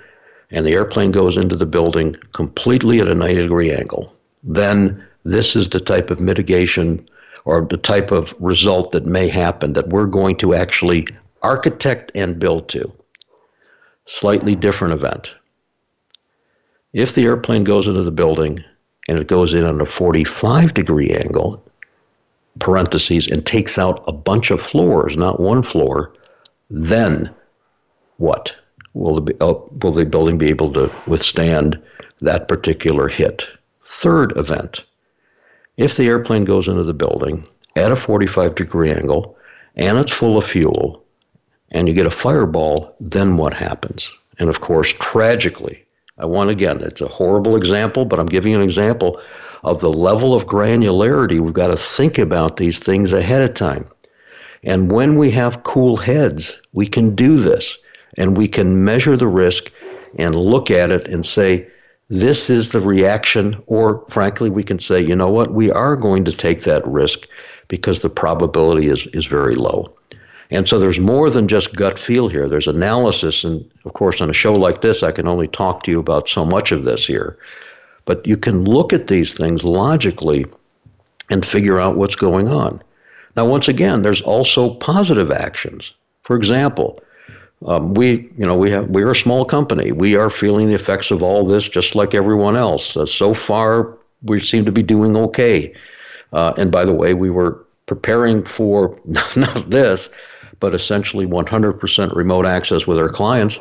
[0.51, 5.55] and the airplane goes into the building completely at a 90 degree angle, then this
[5.55, 7.09] is the type of mitigation
[7.45, 11.07] or the type of result that may happen that we're going to actually
[11.43, 12.93] architect and build to.
[14.07, 15.37] Slightly different event.
[16.93, 18.59] If the airplane goes into the building
[19.09, 21.63] and it goes in on a 45 degree angle,
[22.59, 26.13] parentheses, and takes out a bunch of floors, not one floor,
[26.71, 27.31] then
[28.19, 28.55] what?
[28.95, 31.81] Will the, oh, will the building be able to withstand
[32.21, 33.47] that particular hit?
[33.87, 34.85] Third event.
[35.77, 39.37] If the airplane goes into the building at a 45 degree angle
[39.77, 41.03] and it's full of fuel
[41.71, 44.13] and you get a fireball, then what happens?
[44.39, 45.85] And of course, tragically,
[46.23, 49.21] I want again, it's a horrible example, but I'm giving you an example
[49.65, 51.41] of the level of granularity.
[51.41, 53.89] We've got to think about these things ahead of time.
[54.63, 57.77] And when we have cool heads, we can do this
[58.17, 59.73] and we can measure the risk
[60.17, 61.67] and look at it and say,
[62.09, 66.25] this is the reaction, or frankly, we can say, you know what, we are going
[66.27, 67.27] to take that risk
[67.67, 69.93] because the probability is, is very low.
[70.53, 72.49] And so there's more than just gut feel here.
[72.49, 73.43] There's analysis.
[73.43, 76.29] And of course, on a show like this, I can only talk to you about
[76.29, 77.39] so much of this here.
[78.05, 80.45] But you can look at these things logically
[81.31, 82.83] and figure out what's going on.
[83.35, 85.93] Now, once again, there's also positive actions.
[86.25, 87.03] For example,
[87.67, 89.91] um, we, you know, we have we're a small company.
[89.91, 92.95] We are feeling the effects of all this just like everyone else.
[92.95, 95.75] Uh, so far, we seem to be doing okay.
[96.35, 99.01] Uh, and by the way, we were preparing for
[99.37, 100.11] not this,
[100.63, 103.59] but essentially 100% remote access with our clients.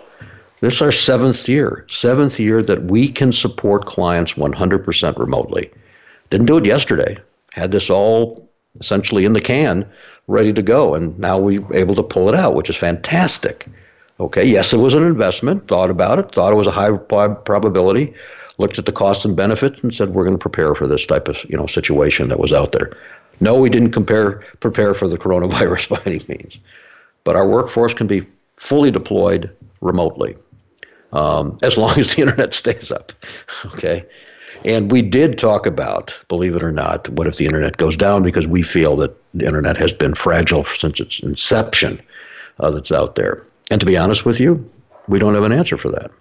[0.60, 5.72] This is our seventh year, seventh year that we can support clients 100% remotely.
[6.30, 7.18] Didn't do it yesterday.
[7.54, 8.48] Had this all
[8.80, 9.84] essentially in the can,
[10.28, 13.66] ready to go, and now we're able to pull it out, which is fantastic.
[14.20, 15.68] Okay, yes, it was an investment.
[15.68, 16.32] Thought about it.
[16.32, 18.14] Thought it was a high probability.
[18.60, 21.28] looked at the costs and benefits, and said we're going to prepare for this type
[21.28, 22.96] of you know situation that was out there.
[23.42, 26.60] No, we didn't compare prepare for the coronavirus by any means,
[27.24, 28.26] but our workforce can be
[28.58, 29.50] fully deployed
[29.82, 30.36] remotely
[31.14, 33.12] um, as long as the internet stays up.
[33.68, 34.06] Okay.
[34.64, 38.22] And we did talk about, believe it or not, what if the internet goes down
[38.22, 42.00] because we feel that the internet has been fragile since its inception
[42.60, 43.44] uh, that's out there.
[43.72, 44.70] And to be honest with you,
[45.08, 46.12] we don't have an answer for that.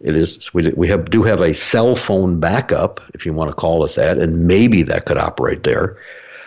[0.00, 3.54] It is we, we have do have a cell phone backup, if you want to
[3.54, 5.96] call us that, and maybe that could operate there.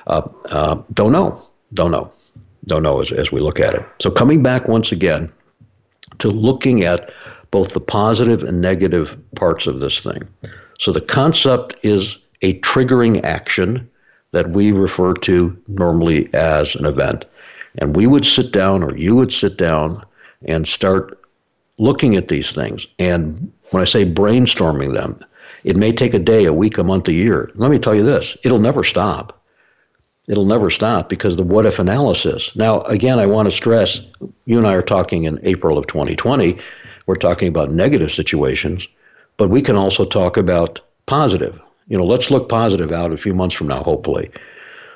[0.05, 1.41] Uh, uh, don't know,
[1.73, 2.11] don't know,
[2.65, 3.85] don't know as, as we look at it.
[3.99, 5.31] So coming back once again
[6.19, 7.11] to looking at
[7.51, 10.27] both the positive and negative parts of this thing.
[10.79, 13.89] So the concept is a triggering action
[14.31, 17.25] that we refer to normally as an event.
[17.79, 20.05] And we would sit down, or you would sit down,
[20.45, 21.19] and start
[21.77, 22.87] looking at these things.
[22.99, 25.23] And when I say brainstorming them,
[25.63, 27.51] it may take a day, a week, a month, a year.
[27.55, 29.38] Let me tell you this it'll never stop.
[30.29, 32.55] It'll never stop because the what if analysis.
[32.55, 33.99] Now, again, I want to stress
[34.45, 36.57] you and I are talking in April of 2020.
[37.07, 38.87] We're talking about negative situations,
[39.37, 41.59] but we can also talk about positive.
[41.87, 44.29] You know, let's look positive out a few months from now, hopefully.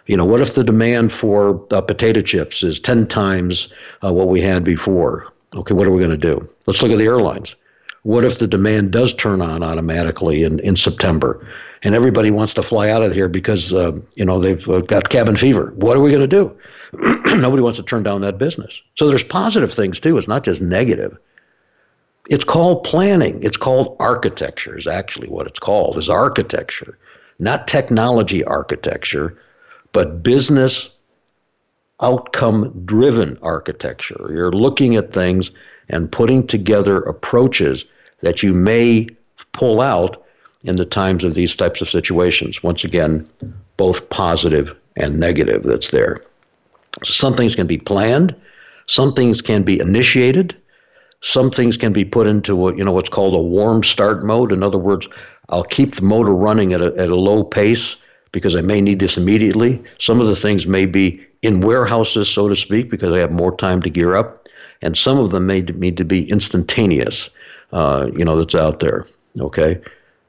[0.06, 3.70] You know, what if the demand for uh, potato chips is 10 times
[4.04, 5.34] uh, what we had before?
[5.56, 6.48] Okay, what are we going to do?
[6.68, 7.56] Let's look at the airlines.
[8.04, 11.46] What if the demand does turn on automatically in, in September
[11.84, 15.10] and everybody wants to fly out of here because, uh, you know, they've uh, got
[15.10, 15.74] cabin fever?
[15.76, 16.56] What are we going to do?
[17.38, 18.82] Nobody wants to turn down that business.
[18.96, 20.18] So there's positive things too.
[20.18, 21.18] It's not just negative.
[22.30, 23.42] It's called planning.
[23.42, 26.98] It's called architecture, is actually what it's called, is architecture.
[27.40, 29.38] Not technology architecture,
[29.92, 30.90] but business
[32.02, 34.30] outcome driven architecture.
[34.30, 35.52] You're looking at things
[35.90, 37.86] and putting together approaches
[38.24, 39.08] that you may
[39.52, 40.24] pull out
[40.64, 42.64] in the times of these types of situations.
[42.64, 43.28] Once again,
[43.78, 46.24] both positive and negative that's there.
[47.04, 48.36] Some things can be planned,
[48.88, 50.56] some things can be initiated,
[51.22, 54.52] some things can be put into what you know what's called a warm start mode.
[54.52, 55.08] In other words,
[55.50, 57.96] I'll keep the motor running at a, at a low pace
[58.32, 59.82] because I may need this immediately.
[60.00, 63.56] Some of the things may be in warehouses, so to speak, because I have more
[63.56, 64.48] time to gear up.
[64.82, 67.30] And some of them may need to be instantaneous,
[67.74, 69.06] uh, you know, that's out there.
[69.40, 69.82] Okay.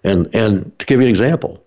[0.02, 1.62] And, and to give you an example,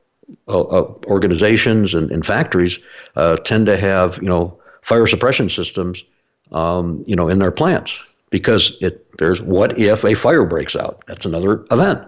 [0.48, 2.80] uh, uh, organizations and, and factories
[3.16, 6.04] uh, tend to have, you know, fire suppression systems,
[6.52, 8.00] um, you know, in their plants
[8.30, 11.04] because it there's what if a fire breaks out?
[11.08, 12.06] That's another event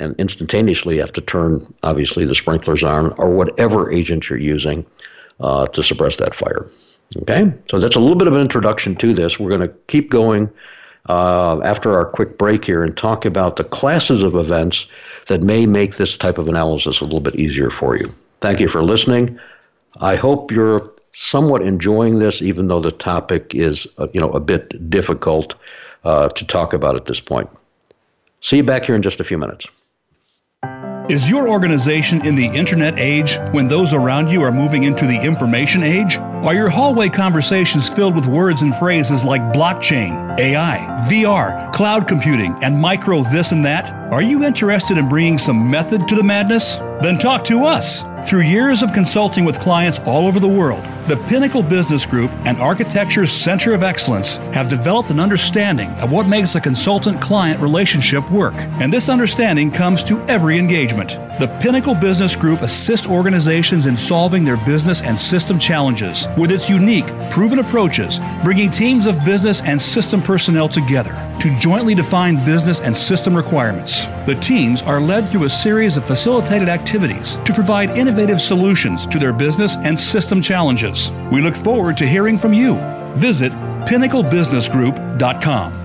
[0.00, 4.86] and instantaneously you have to turn, obviously, the sprinklers on or whatever agent you're using
[5.40, 6.70] to suppress that fire.
[7.18, 9.38] Okay, so that's a little bit of an introduction to this.
[9.38, 10.48] We're going to keep going
[11.08, 14.86] uh, after our quick break here and talk about the classes of events
[15.28, 18.14] that may make this type of analysis a little bit easier for you.
[18.40, 19.38] Thank you for listening.
[20.00, 24.40] I hope you're somewhat enjoying this, even though the topic is, uh, you know, a
[24.40, 25.54] bit difficult
[26.04, 27.48] uh, to talk about at this point.
[28.40, 29.66] See you back here in just a few minutes.
[31.08, 35.20] Is your organization in the internet age when those around you are moving into the
[35.20, 36.16] information age?
[36.42, 40.78] Are your hallway conversations filled with words and phrases like blockchain, AI,
[41.08, 43.92] VR, cloud computing, and micro this and that?
[44.12, 46.78] Are you interested in bringing some method to the madness?
[47.00, 48.04] Then talk to us.
[48.24, 52.58] Through years of consulting with clients all over the world, the Pinnacle Business Group and
[52.58, 58.28] Architecture's Center of Excellence have developed an understanding of what makes a consultant client relationship
[58.30, 58.54] work.
[58.54, 61.18] And this understanding comes to every engagement.
[61.40, 66.68] The Pinnacle Business Group assists organizations in solving their business and system challenges with its
[66.68, 72.80] unique, proven approaches, bringing teams of business and system personnel together to jointly define business
[72.80, 74.06] and system requirements.
[74.26, 79.18] The teams are led through a series of facilitated activities to provide innovative solutions to
[79.18, 81.10] their business and system challenges.
[81.30, 82.76] We look forward to hearing from you.
[83.14, 83.52] Visit
[83.86, 85.82] pinnaclebusinessgroup.com.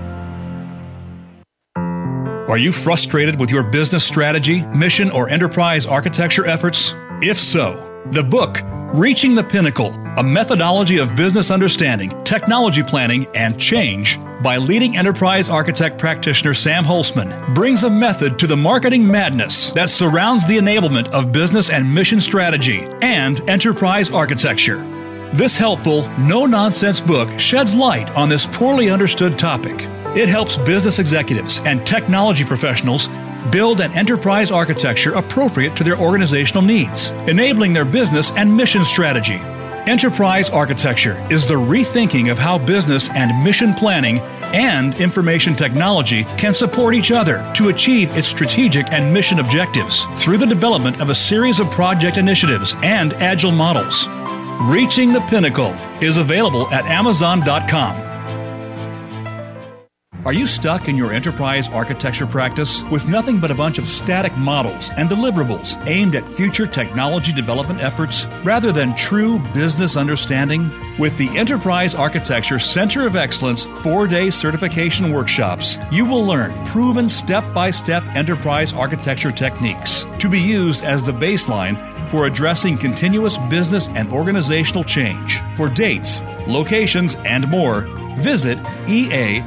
[2.48, 6.94] Are you frustrated with your business strategy, mission, or enterprise architecture efforts?
[7.22, 8.62] If so, the book,
[8.94, 15.48] Reaching the Pinnacle A Methodology of Business Understanding, Technology Planning, and Change, by leading enterprise
[15.48, 21.08] architect practitioner Sam Holcman, brings a method to the marketing madness that surrounds the enablement
[21.10, 24.82] of business and mission strategy and enterprise architecture.
[25.34, 29.86] This helpful, no nonsense book sheds light on this poorly understood topic.
[30.18, 33.08] It helps business executives and technology professionals
[33.52, 39.40] build an enterprise architecture appropriate to their organizational needs, enabling their business and mission strategy.
[39.88, 44.20] Enterprise architecture is the rethinking of how business and mission planning
[44.54, 50.38] and information technology can support each other to achieve its strategic and mission objectives through
[50.38, 54.10] the development of a series of project initiatives and agile models.
[54.64, 58.07] Reaching the Pinnacle is available at Amazon.com.
[60.28, 64.36] Are you stuck in your enterprise architecture practice with nothing but a bunch of static
[64.36, 70.70] models and deliverables aimed at future technology development efforts rather than true business understanding?
[71.00, 77.08] With the Enterprise Architecture Center of Excellence four day certification workshops, you will learn proven
[77.08, 81.78] step by step enterprise architecture techniques to be used as the baseline
[82.10, 85.40] for addressing continuous business and organizational change.
[85.56, 87.82] For dates, locations, and more,
[88.18, 89.44] visit eacoe.org.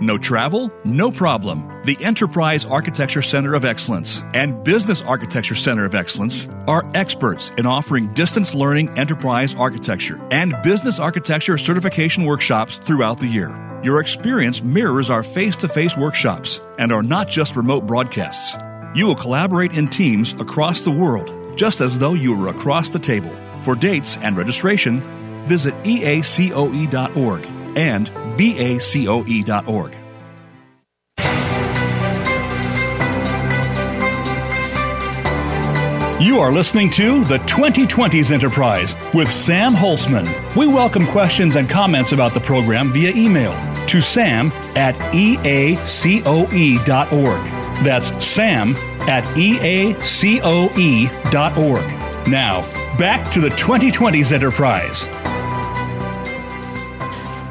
[0.00, 0.72] No travel?
[0.84, 1.70] No problem.
[1.84, 7.64] The Enterprise Architecture Center of Excellence and Business Architecture Center of Excellence are experts in
[7.64, 13.80] offering distance learning enterprise architecture and business architecture certification workshops throughout the year.
[13.84, 18.56] Your experience mirrors our face to face workshops and are not just remote broadcasts.
[18.96, 22.98] You will collaborate in teams across the world, just as though you were across the
[22.98, 23.30] table.
[23.62, 25.00] For dates and registration,
[25.46, 28.08] visit eacoe.org and
[28.38, 29.98] bacoe.org.
[36.20, 40.26] You are listening to the 2020s Enterprise with Sam Holcman.
[40.56, 43.52] We welcome questions and comments about the program via email
[43.88, 45.84] to sam at eacoe.org.
[47.84, 48.74] That's sam
[49.08, 49.76] at eacoe.org.
[52.28, 52.62] Now,
[52.96, 55.06] back to the 2020s Enterprise.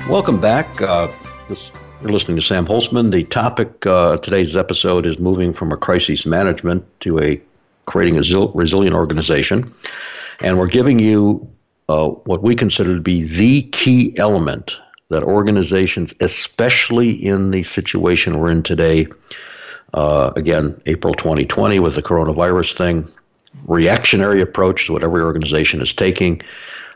[0.09, 0.81] Welcome back.
[0.81, 1.09] Uh,
[1.47, 3.11] this, you're listening to Sam Holcman.
[3.11, 7.41] The topic uh, today's episode is moving from a crisis management to a
[7.85, 9.73] creating a resilient organization.
[10.41, 11.49] And we're giving you
[11.87, 14.77] uh, what we consider to be the key element
[15.07, 19.07] that organizations, especially in the situation we're in today,
[19.93, 23.11] uh, again, April 2020 with the coronavirus thing,
[23.65, 26.41] reactionary approach to what every organization is taking,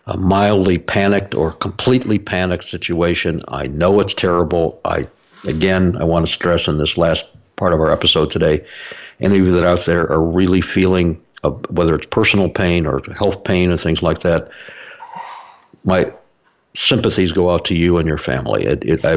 [0.07, 3.43] a mildly panicked or completely panicked situation.
[3.47, 4.79] I know it's terrible.
[4.83, 5.05] I
[5.45, 7.25] again, I want to stress in this last
[7.57, 8.65] part of our episode today,
[9.19, 13.01] any of you that out there are really feeling uh, whether it's personal pain or
[13.13, 14.49] health pain and things like that,
[15.83, 16.11] my
[16.77, 18.63] sympathies go out to you and your family.
[18.63, 19.13] It, it, I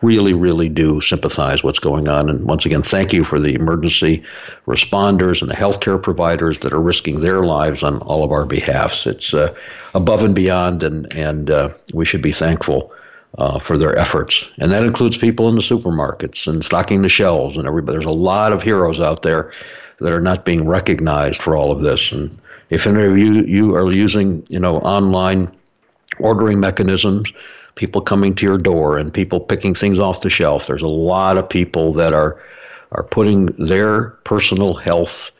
[0.00, 2.30] really, really do sympathize what's going on.
[2.30, 4.22] And once again, thank you for the emergency
[4.66, 9.08] responders and the healthcare providers that are risking their lives on all of our behalfs.
[9.08, 9.52] It's uh,
[9.94, 12.92] above and beyond, and and uh, we should be thankful.
[13.36, 17.56] Uh, for their efforts, and that includes people in the supermarkets and stocking the shelves,
[17.56, 17.98] and everybody.
[17.98, 19.50] There's a lot of heroes out there
[19.98, 22.12] that are not being recognized for all of this.
[22.12, 22.38] And
[22.70, 25.50] if any of you you are using, you know, online
[26.18, 27.32] ordering mechanisms,
[27.74, 30.66] people coming to your door and people picking things off the shelf.
[30.66, 32.40] There's a lot of people that are
[32.92, 35.32] are putting their personal health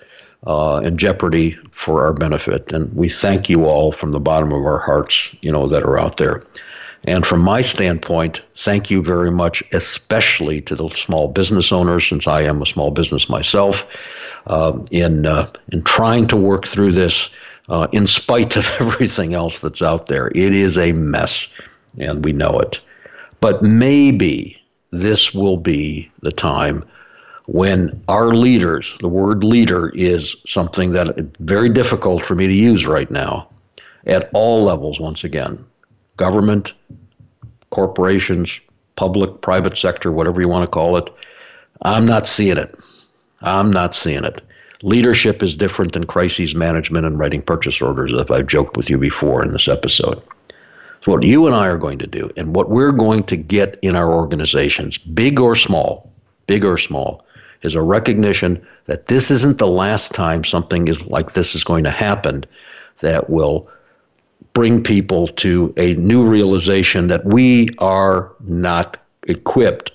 [0.46, 4.64] uh, in jeopardy for our benefit, and we thank you all from the bottom of
[4.64, 6.42] our hearts, you know, that are out there.
[7.04, 12.26] And from my standpoint, thank you very much, especially to the small business owners, since
[12.26, 13.86] I am a small business myself,
[14.46, 17.28] uh, in uh, in trying to work through this
[17.68, 20.28] uh, in spite of everything else that's out there.
[20.28, 21.48] It is a mess,
[21.98, 22.80] and we know it.
[23.40, 24.60] But maybe
[24.90, 26.84] this will be the time
[27.46, 32.52] when our leaders, the word leader is something that is very difficult for me to
[32.52, 33.48] use right now
[34.06, 35.64] at all levels, once again
[36.16, 36.72] government,
[37.70, 38.60] corporations,
[38.94, 41.10] public, private sector, whatever you want to call it.
[41.82, 42.78] I'm not seeing it.
[43.42, 44.40] I'm not seeing it.
[44.84, 48.98] Leadership is different than crises management and writing purchase orders, as I've joked with you
[48.98, 50.22] before in this episode.
[51.02, 53.78] So, what you and I are going to do, and what we're going to get
[53.80, 56.12] in our organizations, big or small,
[56.46, 57.24] big or small,
[57.62, 61.84] is a recognition that this isn't the last time something is like this is going
[61.84, 62.44] to happen
[63.00, 63.70] that will
[64.52, 69.92] bring people to a new realization that we are not equipped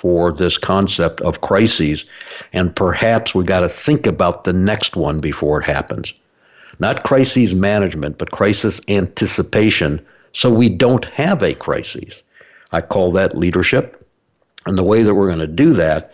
[0.00, 2.04] for this concept of crises.
[2.52, 6.12] And perhaps we got to think about the next one before it happens.
[6.78, 10.04] Not crises management, but crisis anticipation
[10.36, 12.22] so we don't have a crisis.
[12.70, 14.06] I call that leadership.
[14.66, 16.12] And the way that we're going to do that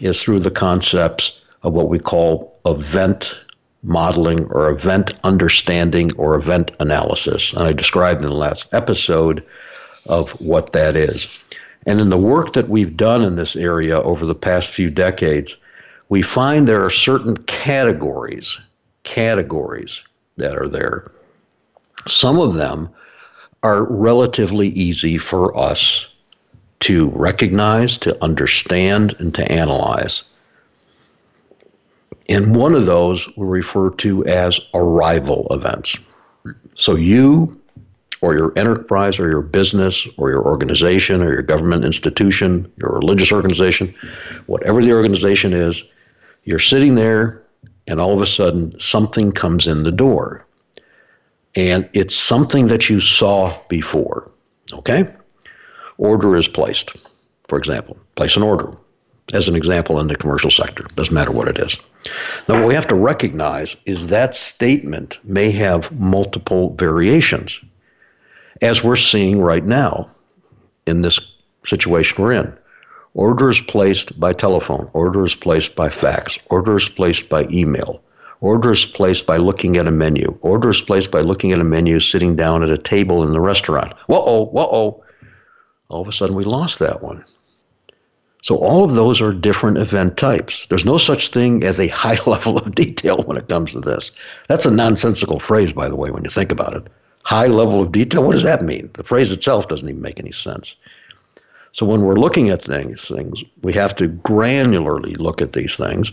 [0.00, 3.36] is through the concepts of what we call event
[3.82, 7.52] modeling or event understanding or event analysis.
[7.52, 9.44] And I described in the last episode
[10.06, 11.42] of what that is.
[11.86, 15.56] And in the work that we've done in this area over the past few decades,
[16.08, 18.58] we find there are certain categories,
[19.02, 20.02] categories
[20.36, 21.10] that are there.
[22.06, 22.88] Some of them
[23.62, 26.06] are relatively easy for us
[26.80, 30.22] to recognize, to understand, and to analyze.
[32.28, 35.96] And one of those we refer to as arrival events.
[36.74, 37.60] So you
[38.24, 43.30] or your enterprise or your business or your organization or your government institution, your religious
[43.30, 43.94] organization,
[44.46, 45.82] whatever the organization is,
[46.44, 47.42] you're sitting there
[47.86, 50.46] and all of a sudden something comes in the door.
[51.54, 54.30] And it's something that you saw before.
[54.72, 55.06] Okay?
[55.98, 56.96] Order is placed,
[57.46, 57.98] for example.
[58.16, 58.74] Place an order,
[59.34, 60.84] as an example, in the commercial sector.
[60.94, 61.76] Doesn't matter what it is.
[62.48, 67.60] Now, what we have to recognize is that statement may have multiple variations,
[68.62, 70.10] as we're seeing right now
[70.86, 71.18] in this
[71.66, 72.56] situation we're in.
[73.14, 78.02] Orders placed by telephone, orders placed by fax, orders placed by email,
[78.40, 82.34] orders placed by looking at a menu, orders placed by looking at a menu sitting
[82.34, 83.92] down at a table in the restaurant.
[84.08, 85.04] Whoa, oh, whoa, oh.
[85.90, 87.24] All of a sudden, we lost that one.
[88.42, 90.66] So, all of those are different event types.
[90.68, 94.10] There's no such thing as a high level of detail when it comes to this.
[94.48, 96.88] That's a nonsensical phrase, by the way, when you think about it.
[97.24, 98.90] High level of detail, what does that mean?
[98.94, 100.76] The phrase itself doesn't even make any sense.
[101.72, 106.12] So when we're looking at things, things, we have to granularly look at these things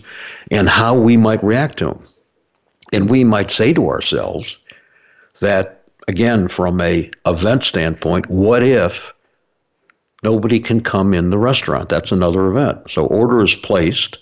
[0.50, 2.08] and how we might react to them.
[2.92, 4.58] And we might say to ourselves
[5.40, 9.12] that, again, from a event standpoint, what if
[10.24, 11.90] nobody can come in the restaurant?
[11.90, 12.90] That's another event.
[12.90, 14.18] So order is placed,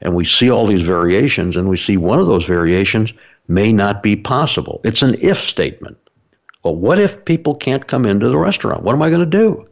[0.00, 3.12] and we see all these variations, and we see one of those variations
[3.48, 4.80] may not be possible.
[4.84, 5.96] It's an if statement.
[6.64, 8.82] Well, what if people can't come into the restaurant?
[8.82, 9.68] What am I going to do?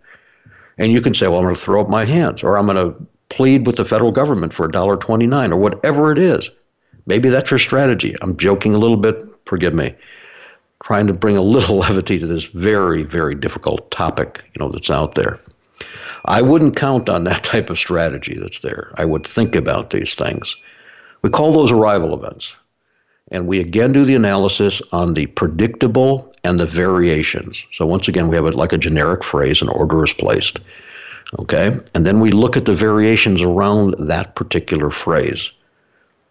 [0.79, 2.77] And you can say, well, I'm going to throw up my hands, or I'm going
[2.77, 6.51] to plead with the federal government for $1.29, or whatever it is.
[7.07, 8.15] Maybe that's your strategy.
[8.21, 9.95] I'm joking a little bit, forgive me.
[10.85, 14.91] Trying to bring a little levity to this very, very difficult topic, you know, that's
[14.91, 15.41] out there.
[16.27, 18.93] I wouldn't count on that type of strategy that's there.
[18.97, 20.57] I would think about these things.
[21.23, 22.55] We call those arrival events.
[23.33, 27.65] And we again do the analysis on the predictable and the variations.
[27.73, 30.61] So once again, we have it like a generic phrase, an order is placed.
[31.39, 31.81] Okay?
[31.95, 35.51] And then we look at the variations around that particular phrase.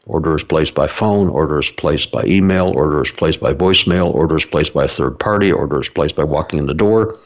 [0.06, 4.14] Order is placed by phone, order is placed by email, order is placed by voicemail,
[4.14, 7.20] order is placed by a third party, order is placed by walking in the door,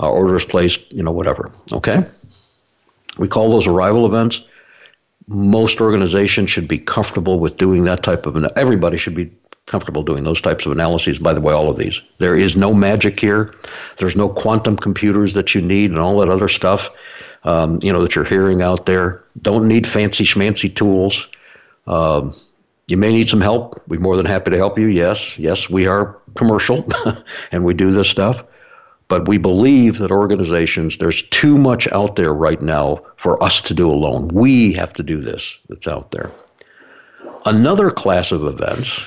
[0.00, 1.50] uh, order is placed, you know, whatever.
[1.72, 2.04] Okay?
[3.18, 4.40] We call those arrival events
[5.32, 9.30] most organizations should be comfortable with doing that type of everybody should be
[9.66, 12.00] comfortable doing those types of analyses by the way all of these.
[12.18, 13.52] There is no magic here.
[13.96, 16.90] There's no quantum computers that you need and all that other stuff
[17.44, 19.22] um, you know that you're hearing out there.
[19.40, 21.26] Don't need fancy schmancy tools.
[21.86, 22.36] Um,
[22.86, 23.82] you may need some help.
[23.88, 24.86] We're more than happy to help you.
[24.86, 26.86] Yes yes we are commercial
[27.52, 28.44] and we do this stuff
[29.12, 33.74] but we believe that organizations, there's too much out there right now for us to
[33.74, 34.28] do alone.
[34.28, 36.32] We have to do this that's out there.
[37.44, 39.04] Another class of events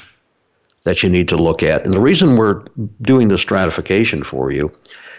[0.84, 2.64] that you need to look at, and the reason we're
[3.01, 4.72] doing the stratification for you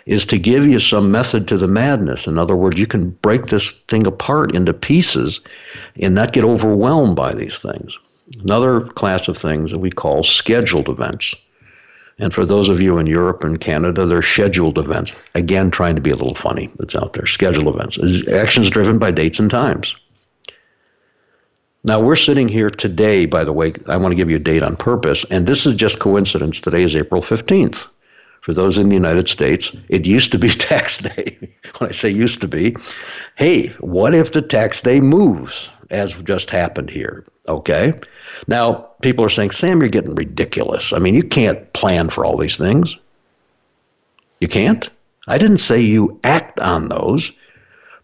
[0.07, 2.29] is to give you some method to the madness.
[2.29, 5.41] In other words, you can break this thing apart into pieces
[6.01, 7.99] and not get overwhelmed by these things.
[8.45, 11.35] Another class of things that we call scheduled events.
[12.19, 15.15] And for those of you in Europe and Canada, they're scheduled events.
[15.35, 17.27] Again, trying to be a little funny that's out there.
[17.27, 17.99] Scheduled events.
[18.29, 19.95] Actions driven by dates and times.
[21.85, 24.63] Now, we're sitting here today, by the way, I want to give you a date
[24.63, 26.61] on purpose, and this is just coincidence.
[26.61, 27.87] Today is April 15th.
[28.41, 31.37] For those in the United States, it used to be tax day.
[31.79, 32.77] when I say used to be,
[33.37, 37.25] hey, what if the tax day moves, as just happened here?
[37.47, 37.93] Okay.
[38.49, 40.93] Now, people are saying, Sam, you're getting ridiculous.
[40.93, 42.97] I mean, you can't plan for all these things.
[44.41, 44.89] You can't.
[45.29, 47.33] I didn't say you act on those,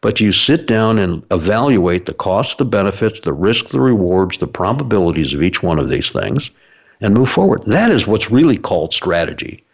[0.00, 4.46] but you sit down and evaluate the costs, the benefits, the risk, the rewards, the
[4.46, 6.50] probabilities of each one of these things
[7.00, 7.62] and move forward.
[7.66, 9.64] That is what's really called strategy.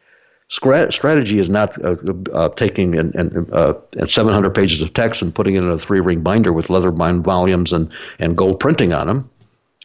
[0.51, 1.97] Strategy is not uh,
[2.33, 6.01] uh, taking and, and, uh, 700 pages of text and putting it in a three
[6.01, 9.31] ring binder with leather bound volumes and, and gold printing on them.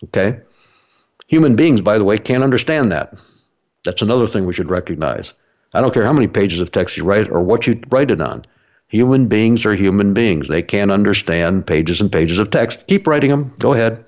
[0.05, 0.39] Okay?
[1.33, 3.15] Human beings, by the way, can't understand that.
[3.83, 5.33] That's another thing we should recognize.
[5.73, 8.21] I don't care how many pages of text you write or what you write it
[8.21, 8.45] on.
[8.89, 10.47] Human beings are human beings.
[10.47, 12.85] They can't understand pages and pages of text.
[12.85, 13.51] Keep writing them.
[13.57, 14.05] Go ahead.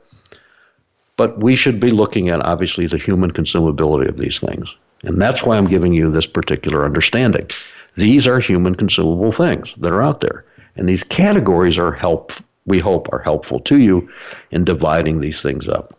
[1.17, 4.71] But we should be looking at, obviously, the human consumability of these things.
[5.01, 7.49] And that's why I'm giving you this particular understanding.
[7.95, 10.45] These are human consumable things that are out there.
[10.75, 12.33] And these categories are help
[12.67, 14.11] we hope are helpful to you
[14.51, 15.97] in dividing these things up.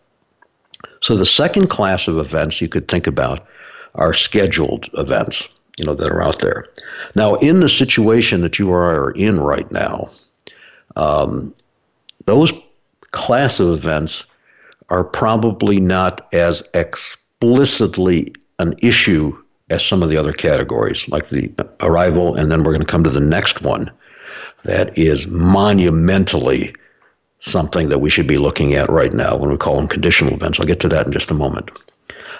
[1.07, 3.47] So the second class of events you could think about
[3.95, 5.47] are scheduled events.
[5.79, 6.65] you know, that are out there.
[7.15, 10.09] Now, in the situation that you are in right now,
[10.97, 11.53] um,
[12.25, 12.51] those
[13.11, 14.25] class of events
[14.89, 19.37] are probably not as explicitly an issue
[19.69, 21.49] as some of the other categories, like the
[21.79, 23.89] arrival, and then we're going to come to the next one.
[24.63, 26.73] That is monumentally
[27.47, 30.59] something that we should be looking at right now when we call them conditional events.
[30.59, 31.71] I'll get to that in just a moment.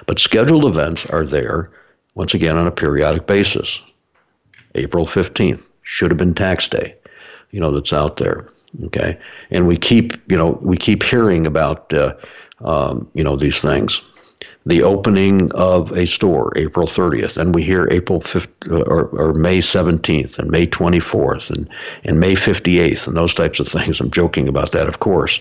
[0.05, 1.71] But scheduled events are there,
[2.15, 3.81] once again, on a periodic basis.
[4.75, 6.95] April 15th should have been tax day,
[7.51, 8.47] you know, that's out there.
[8.83, 9.17] Okay.
[9.49, 12.13] And we keep, you know, we keep hearing about, uh,
[12.61, 14.01] um, you know, these things
[14.67, 19.33] the opening of a store, April 30th, and we hear April 5th uh, or, or,
[19.33, 21.69] May 17th and May 24th and,
[22.03, 24.01] and May 58th and those types of things.
[24.01, 25.39] I'm joking about that, of course.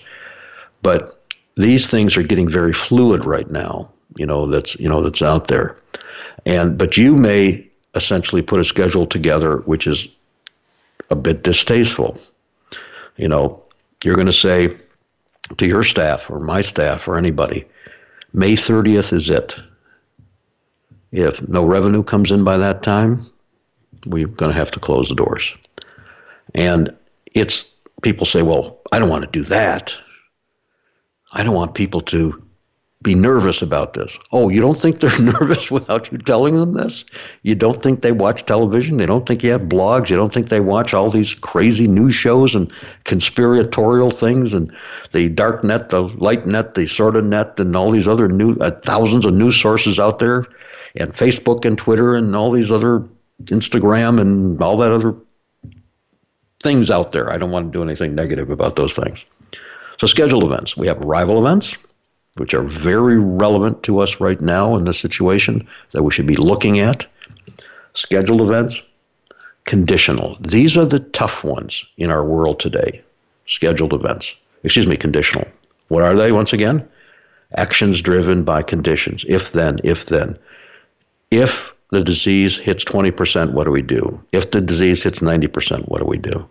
[0.80, 1.20] But
[1.56, 5.48] these things are getting very fluid right now, you know, that's, you know, that's out
[5.48, 5.76] there.
[6.44, 10.06] And, but you may essentially put a schedule together which is
[11.10, 12.16] a bit distasteful.
[13.16, 13.60] You know,
[14.04, 14.76] you're going to say
[15.56, 17.64] to your staff or my staff or anybody,
[18.37, 19.59] May 30th is it.
[21.11, 23.26] If no revenue comes in by that time,
[24.05, 25.55] we're going to have to close the doors.
[26.55, 26.95] And
[27.32, 29.95] it's people say, well, I don't want to do that.
[31.32, 32.45] I don't want people to
[33.07, 34.18] be nervous about this.
[34.32, 37.04] Oh, you don't think they're nervous without you telling them this?
[37.44, 38.96] You don't think they watch television?
[38.96, 40.11] They don't think you have blogs?
[40.11, 42.70] You don't think they watch all these crazy news shows and
[43.04, 44.72] conspiratorial things and
[45.12, 48.57] the dark net, the light net, the sort of net, and all these other new
[48.57, 50.44] uh, thousands of news sources out there,
[50.96, 53.04] and Facebook and Twitter and all these other
[53.44, 55.14] Instagram and all that other
[56.61, 57.30] things out there.
[57.32, 59.24] I don't want to do anything negative about those things.
[60.00, 60.76] So scheduled events.
[60.76, 61.76] We have rival events
[62.37, 66.37] which are very relevant to us right now in this situation that we should be
[66.37, 67.07] looking at.
[67.95, 68.82] Scheduled events,
[69.64, 70.37] conditional.
[70.41, 73.03] These are the tough ones in our world today.
[73.47, 74.34] Scheduled events.
[74.64, 75.47] Excuse me, conditional.
[75.89, 76.87] What are they once again?
[77.57, 79.24] Actions driven by conditions.
[79.28, 80.39] If then, if then.
[81.30, 84.20] If the disease hits 20%, what do we do?
[84.32, 86.47] If the disease hits 90%, what do we do?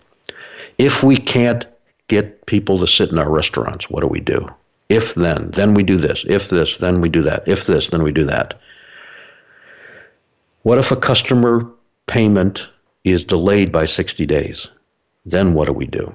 [0.78, 1.66] If we can't
[2.08, 4.50] get people to sit in our restaurants, what do we do?
[4.90, 6.26] If then, then we do this.
[6.28, 7.48] If this, then we do that.
[7.48, 8.60] If this, then we do that.
[10.62, 11.68] What if a customer
[12.08, 12.68] payment
[13.04, 14.70] is delayed by 60 days?
[15.26, 16.14] Then what do we do?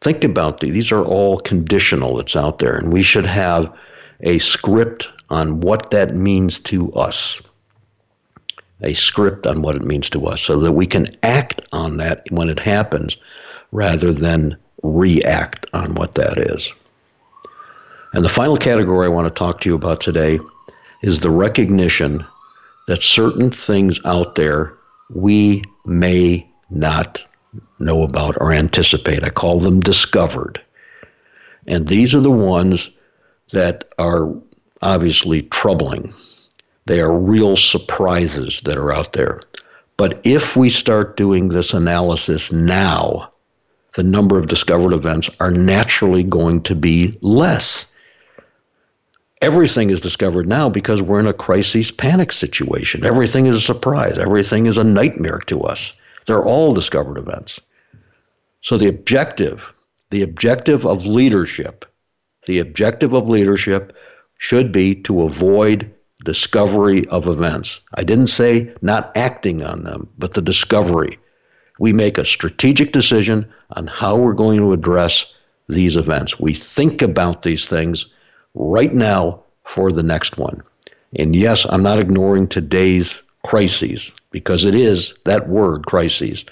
[0.00, 0.74] Think about these.
[0.74, 3.74] These are all conditional that's out there, and we should have
[4.20, 7.40] a script on what that means to us.
[8.82, 12.24] A script on what it means to us so that we can act on that
[12.30, 13.16] when it happens
[13.72, 16.72] rather than react on what that is.
[18.14, 20.38] And the final category I want to talk to you about today
[21.02, 22.24] is the recognition
[22.86, 24.72] that certain things out there
[25.10, 27.26] we may not
[27.80, 29.24] know about or anticipate.
[29.24, 30.60] I call them discovered.
[31.66, 32.88] And these are the ones
[33.50, 34.32] that are
[34.80, 36.14] obviously troubling.
[36.86, 39.40] They are real surprises that are out there.
[39.96, 43.32] But if we start doing this analysis now,
[43.96, 47.90] the number of discovered events are naturally going to be less
[49.40, 53.04] everything is discovered now because we're in a crisis panic situation.
[53.04, 54.18] Everything is a surprise.
[54.18, 55.92] Everything is a nightmare to us.
[56.26, 57.60] They're all discovered events.
[58.62, 59.62] So the objective,
[60.10, 61.84] the objective of leadership,
[62.46, 63.94] the objective of leadership
[64.38, 65.90] should be to avoid
[66.24, 67.80] discovery of events.
[67.94, 71.18] I didn't say not acting on them, but the discovery.
[71.78, 75.26] We make a strategic decision on how we're going to address
[75.68, 76.38] these events.
[76.38, 78.06] We think about these things
[78.54, 80.62] right now for the next one.
[81.16, 86.44] And yes, I'm not ignoring today's crises because it is that word, crises.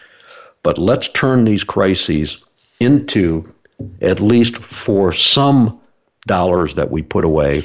[0.62, 2.38] But let's turn these crises
[2.78, 3.52] into,
[4.00, 5.80] at least for some
[6.26, 7.62] dollars that we put away,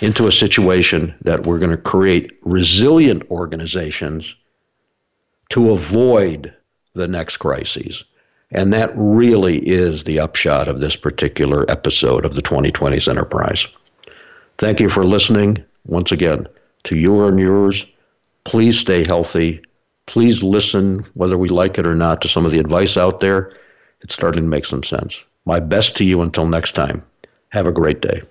[0.00, 4.34] into a situation that we're going to create resilient organizations
[5.50, 6.54] to avoid
[6.94, 8.04] the next crises.
[8.52, 13.66] And that really is the upshot of this particular episode of the 2020s Enterprise.
[14.58, 16.46] Thank you for listening once again
[16.84, 17.86] to your and yours.
[18.44, 19.62] Please stay healthy.
[20.06, 23.52] Please listen, whether we like it or not, to some of the advice out there.
[24.00, 25.22] It's starting to make some sense.
[25.44, 27.02] My best to you until next time.
[27.50, 28.22] Have a great day.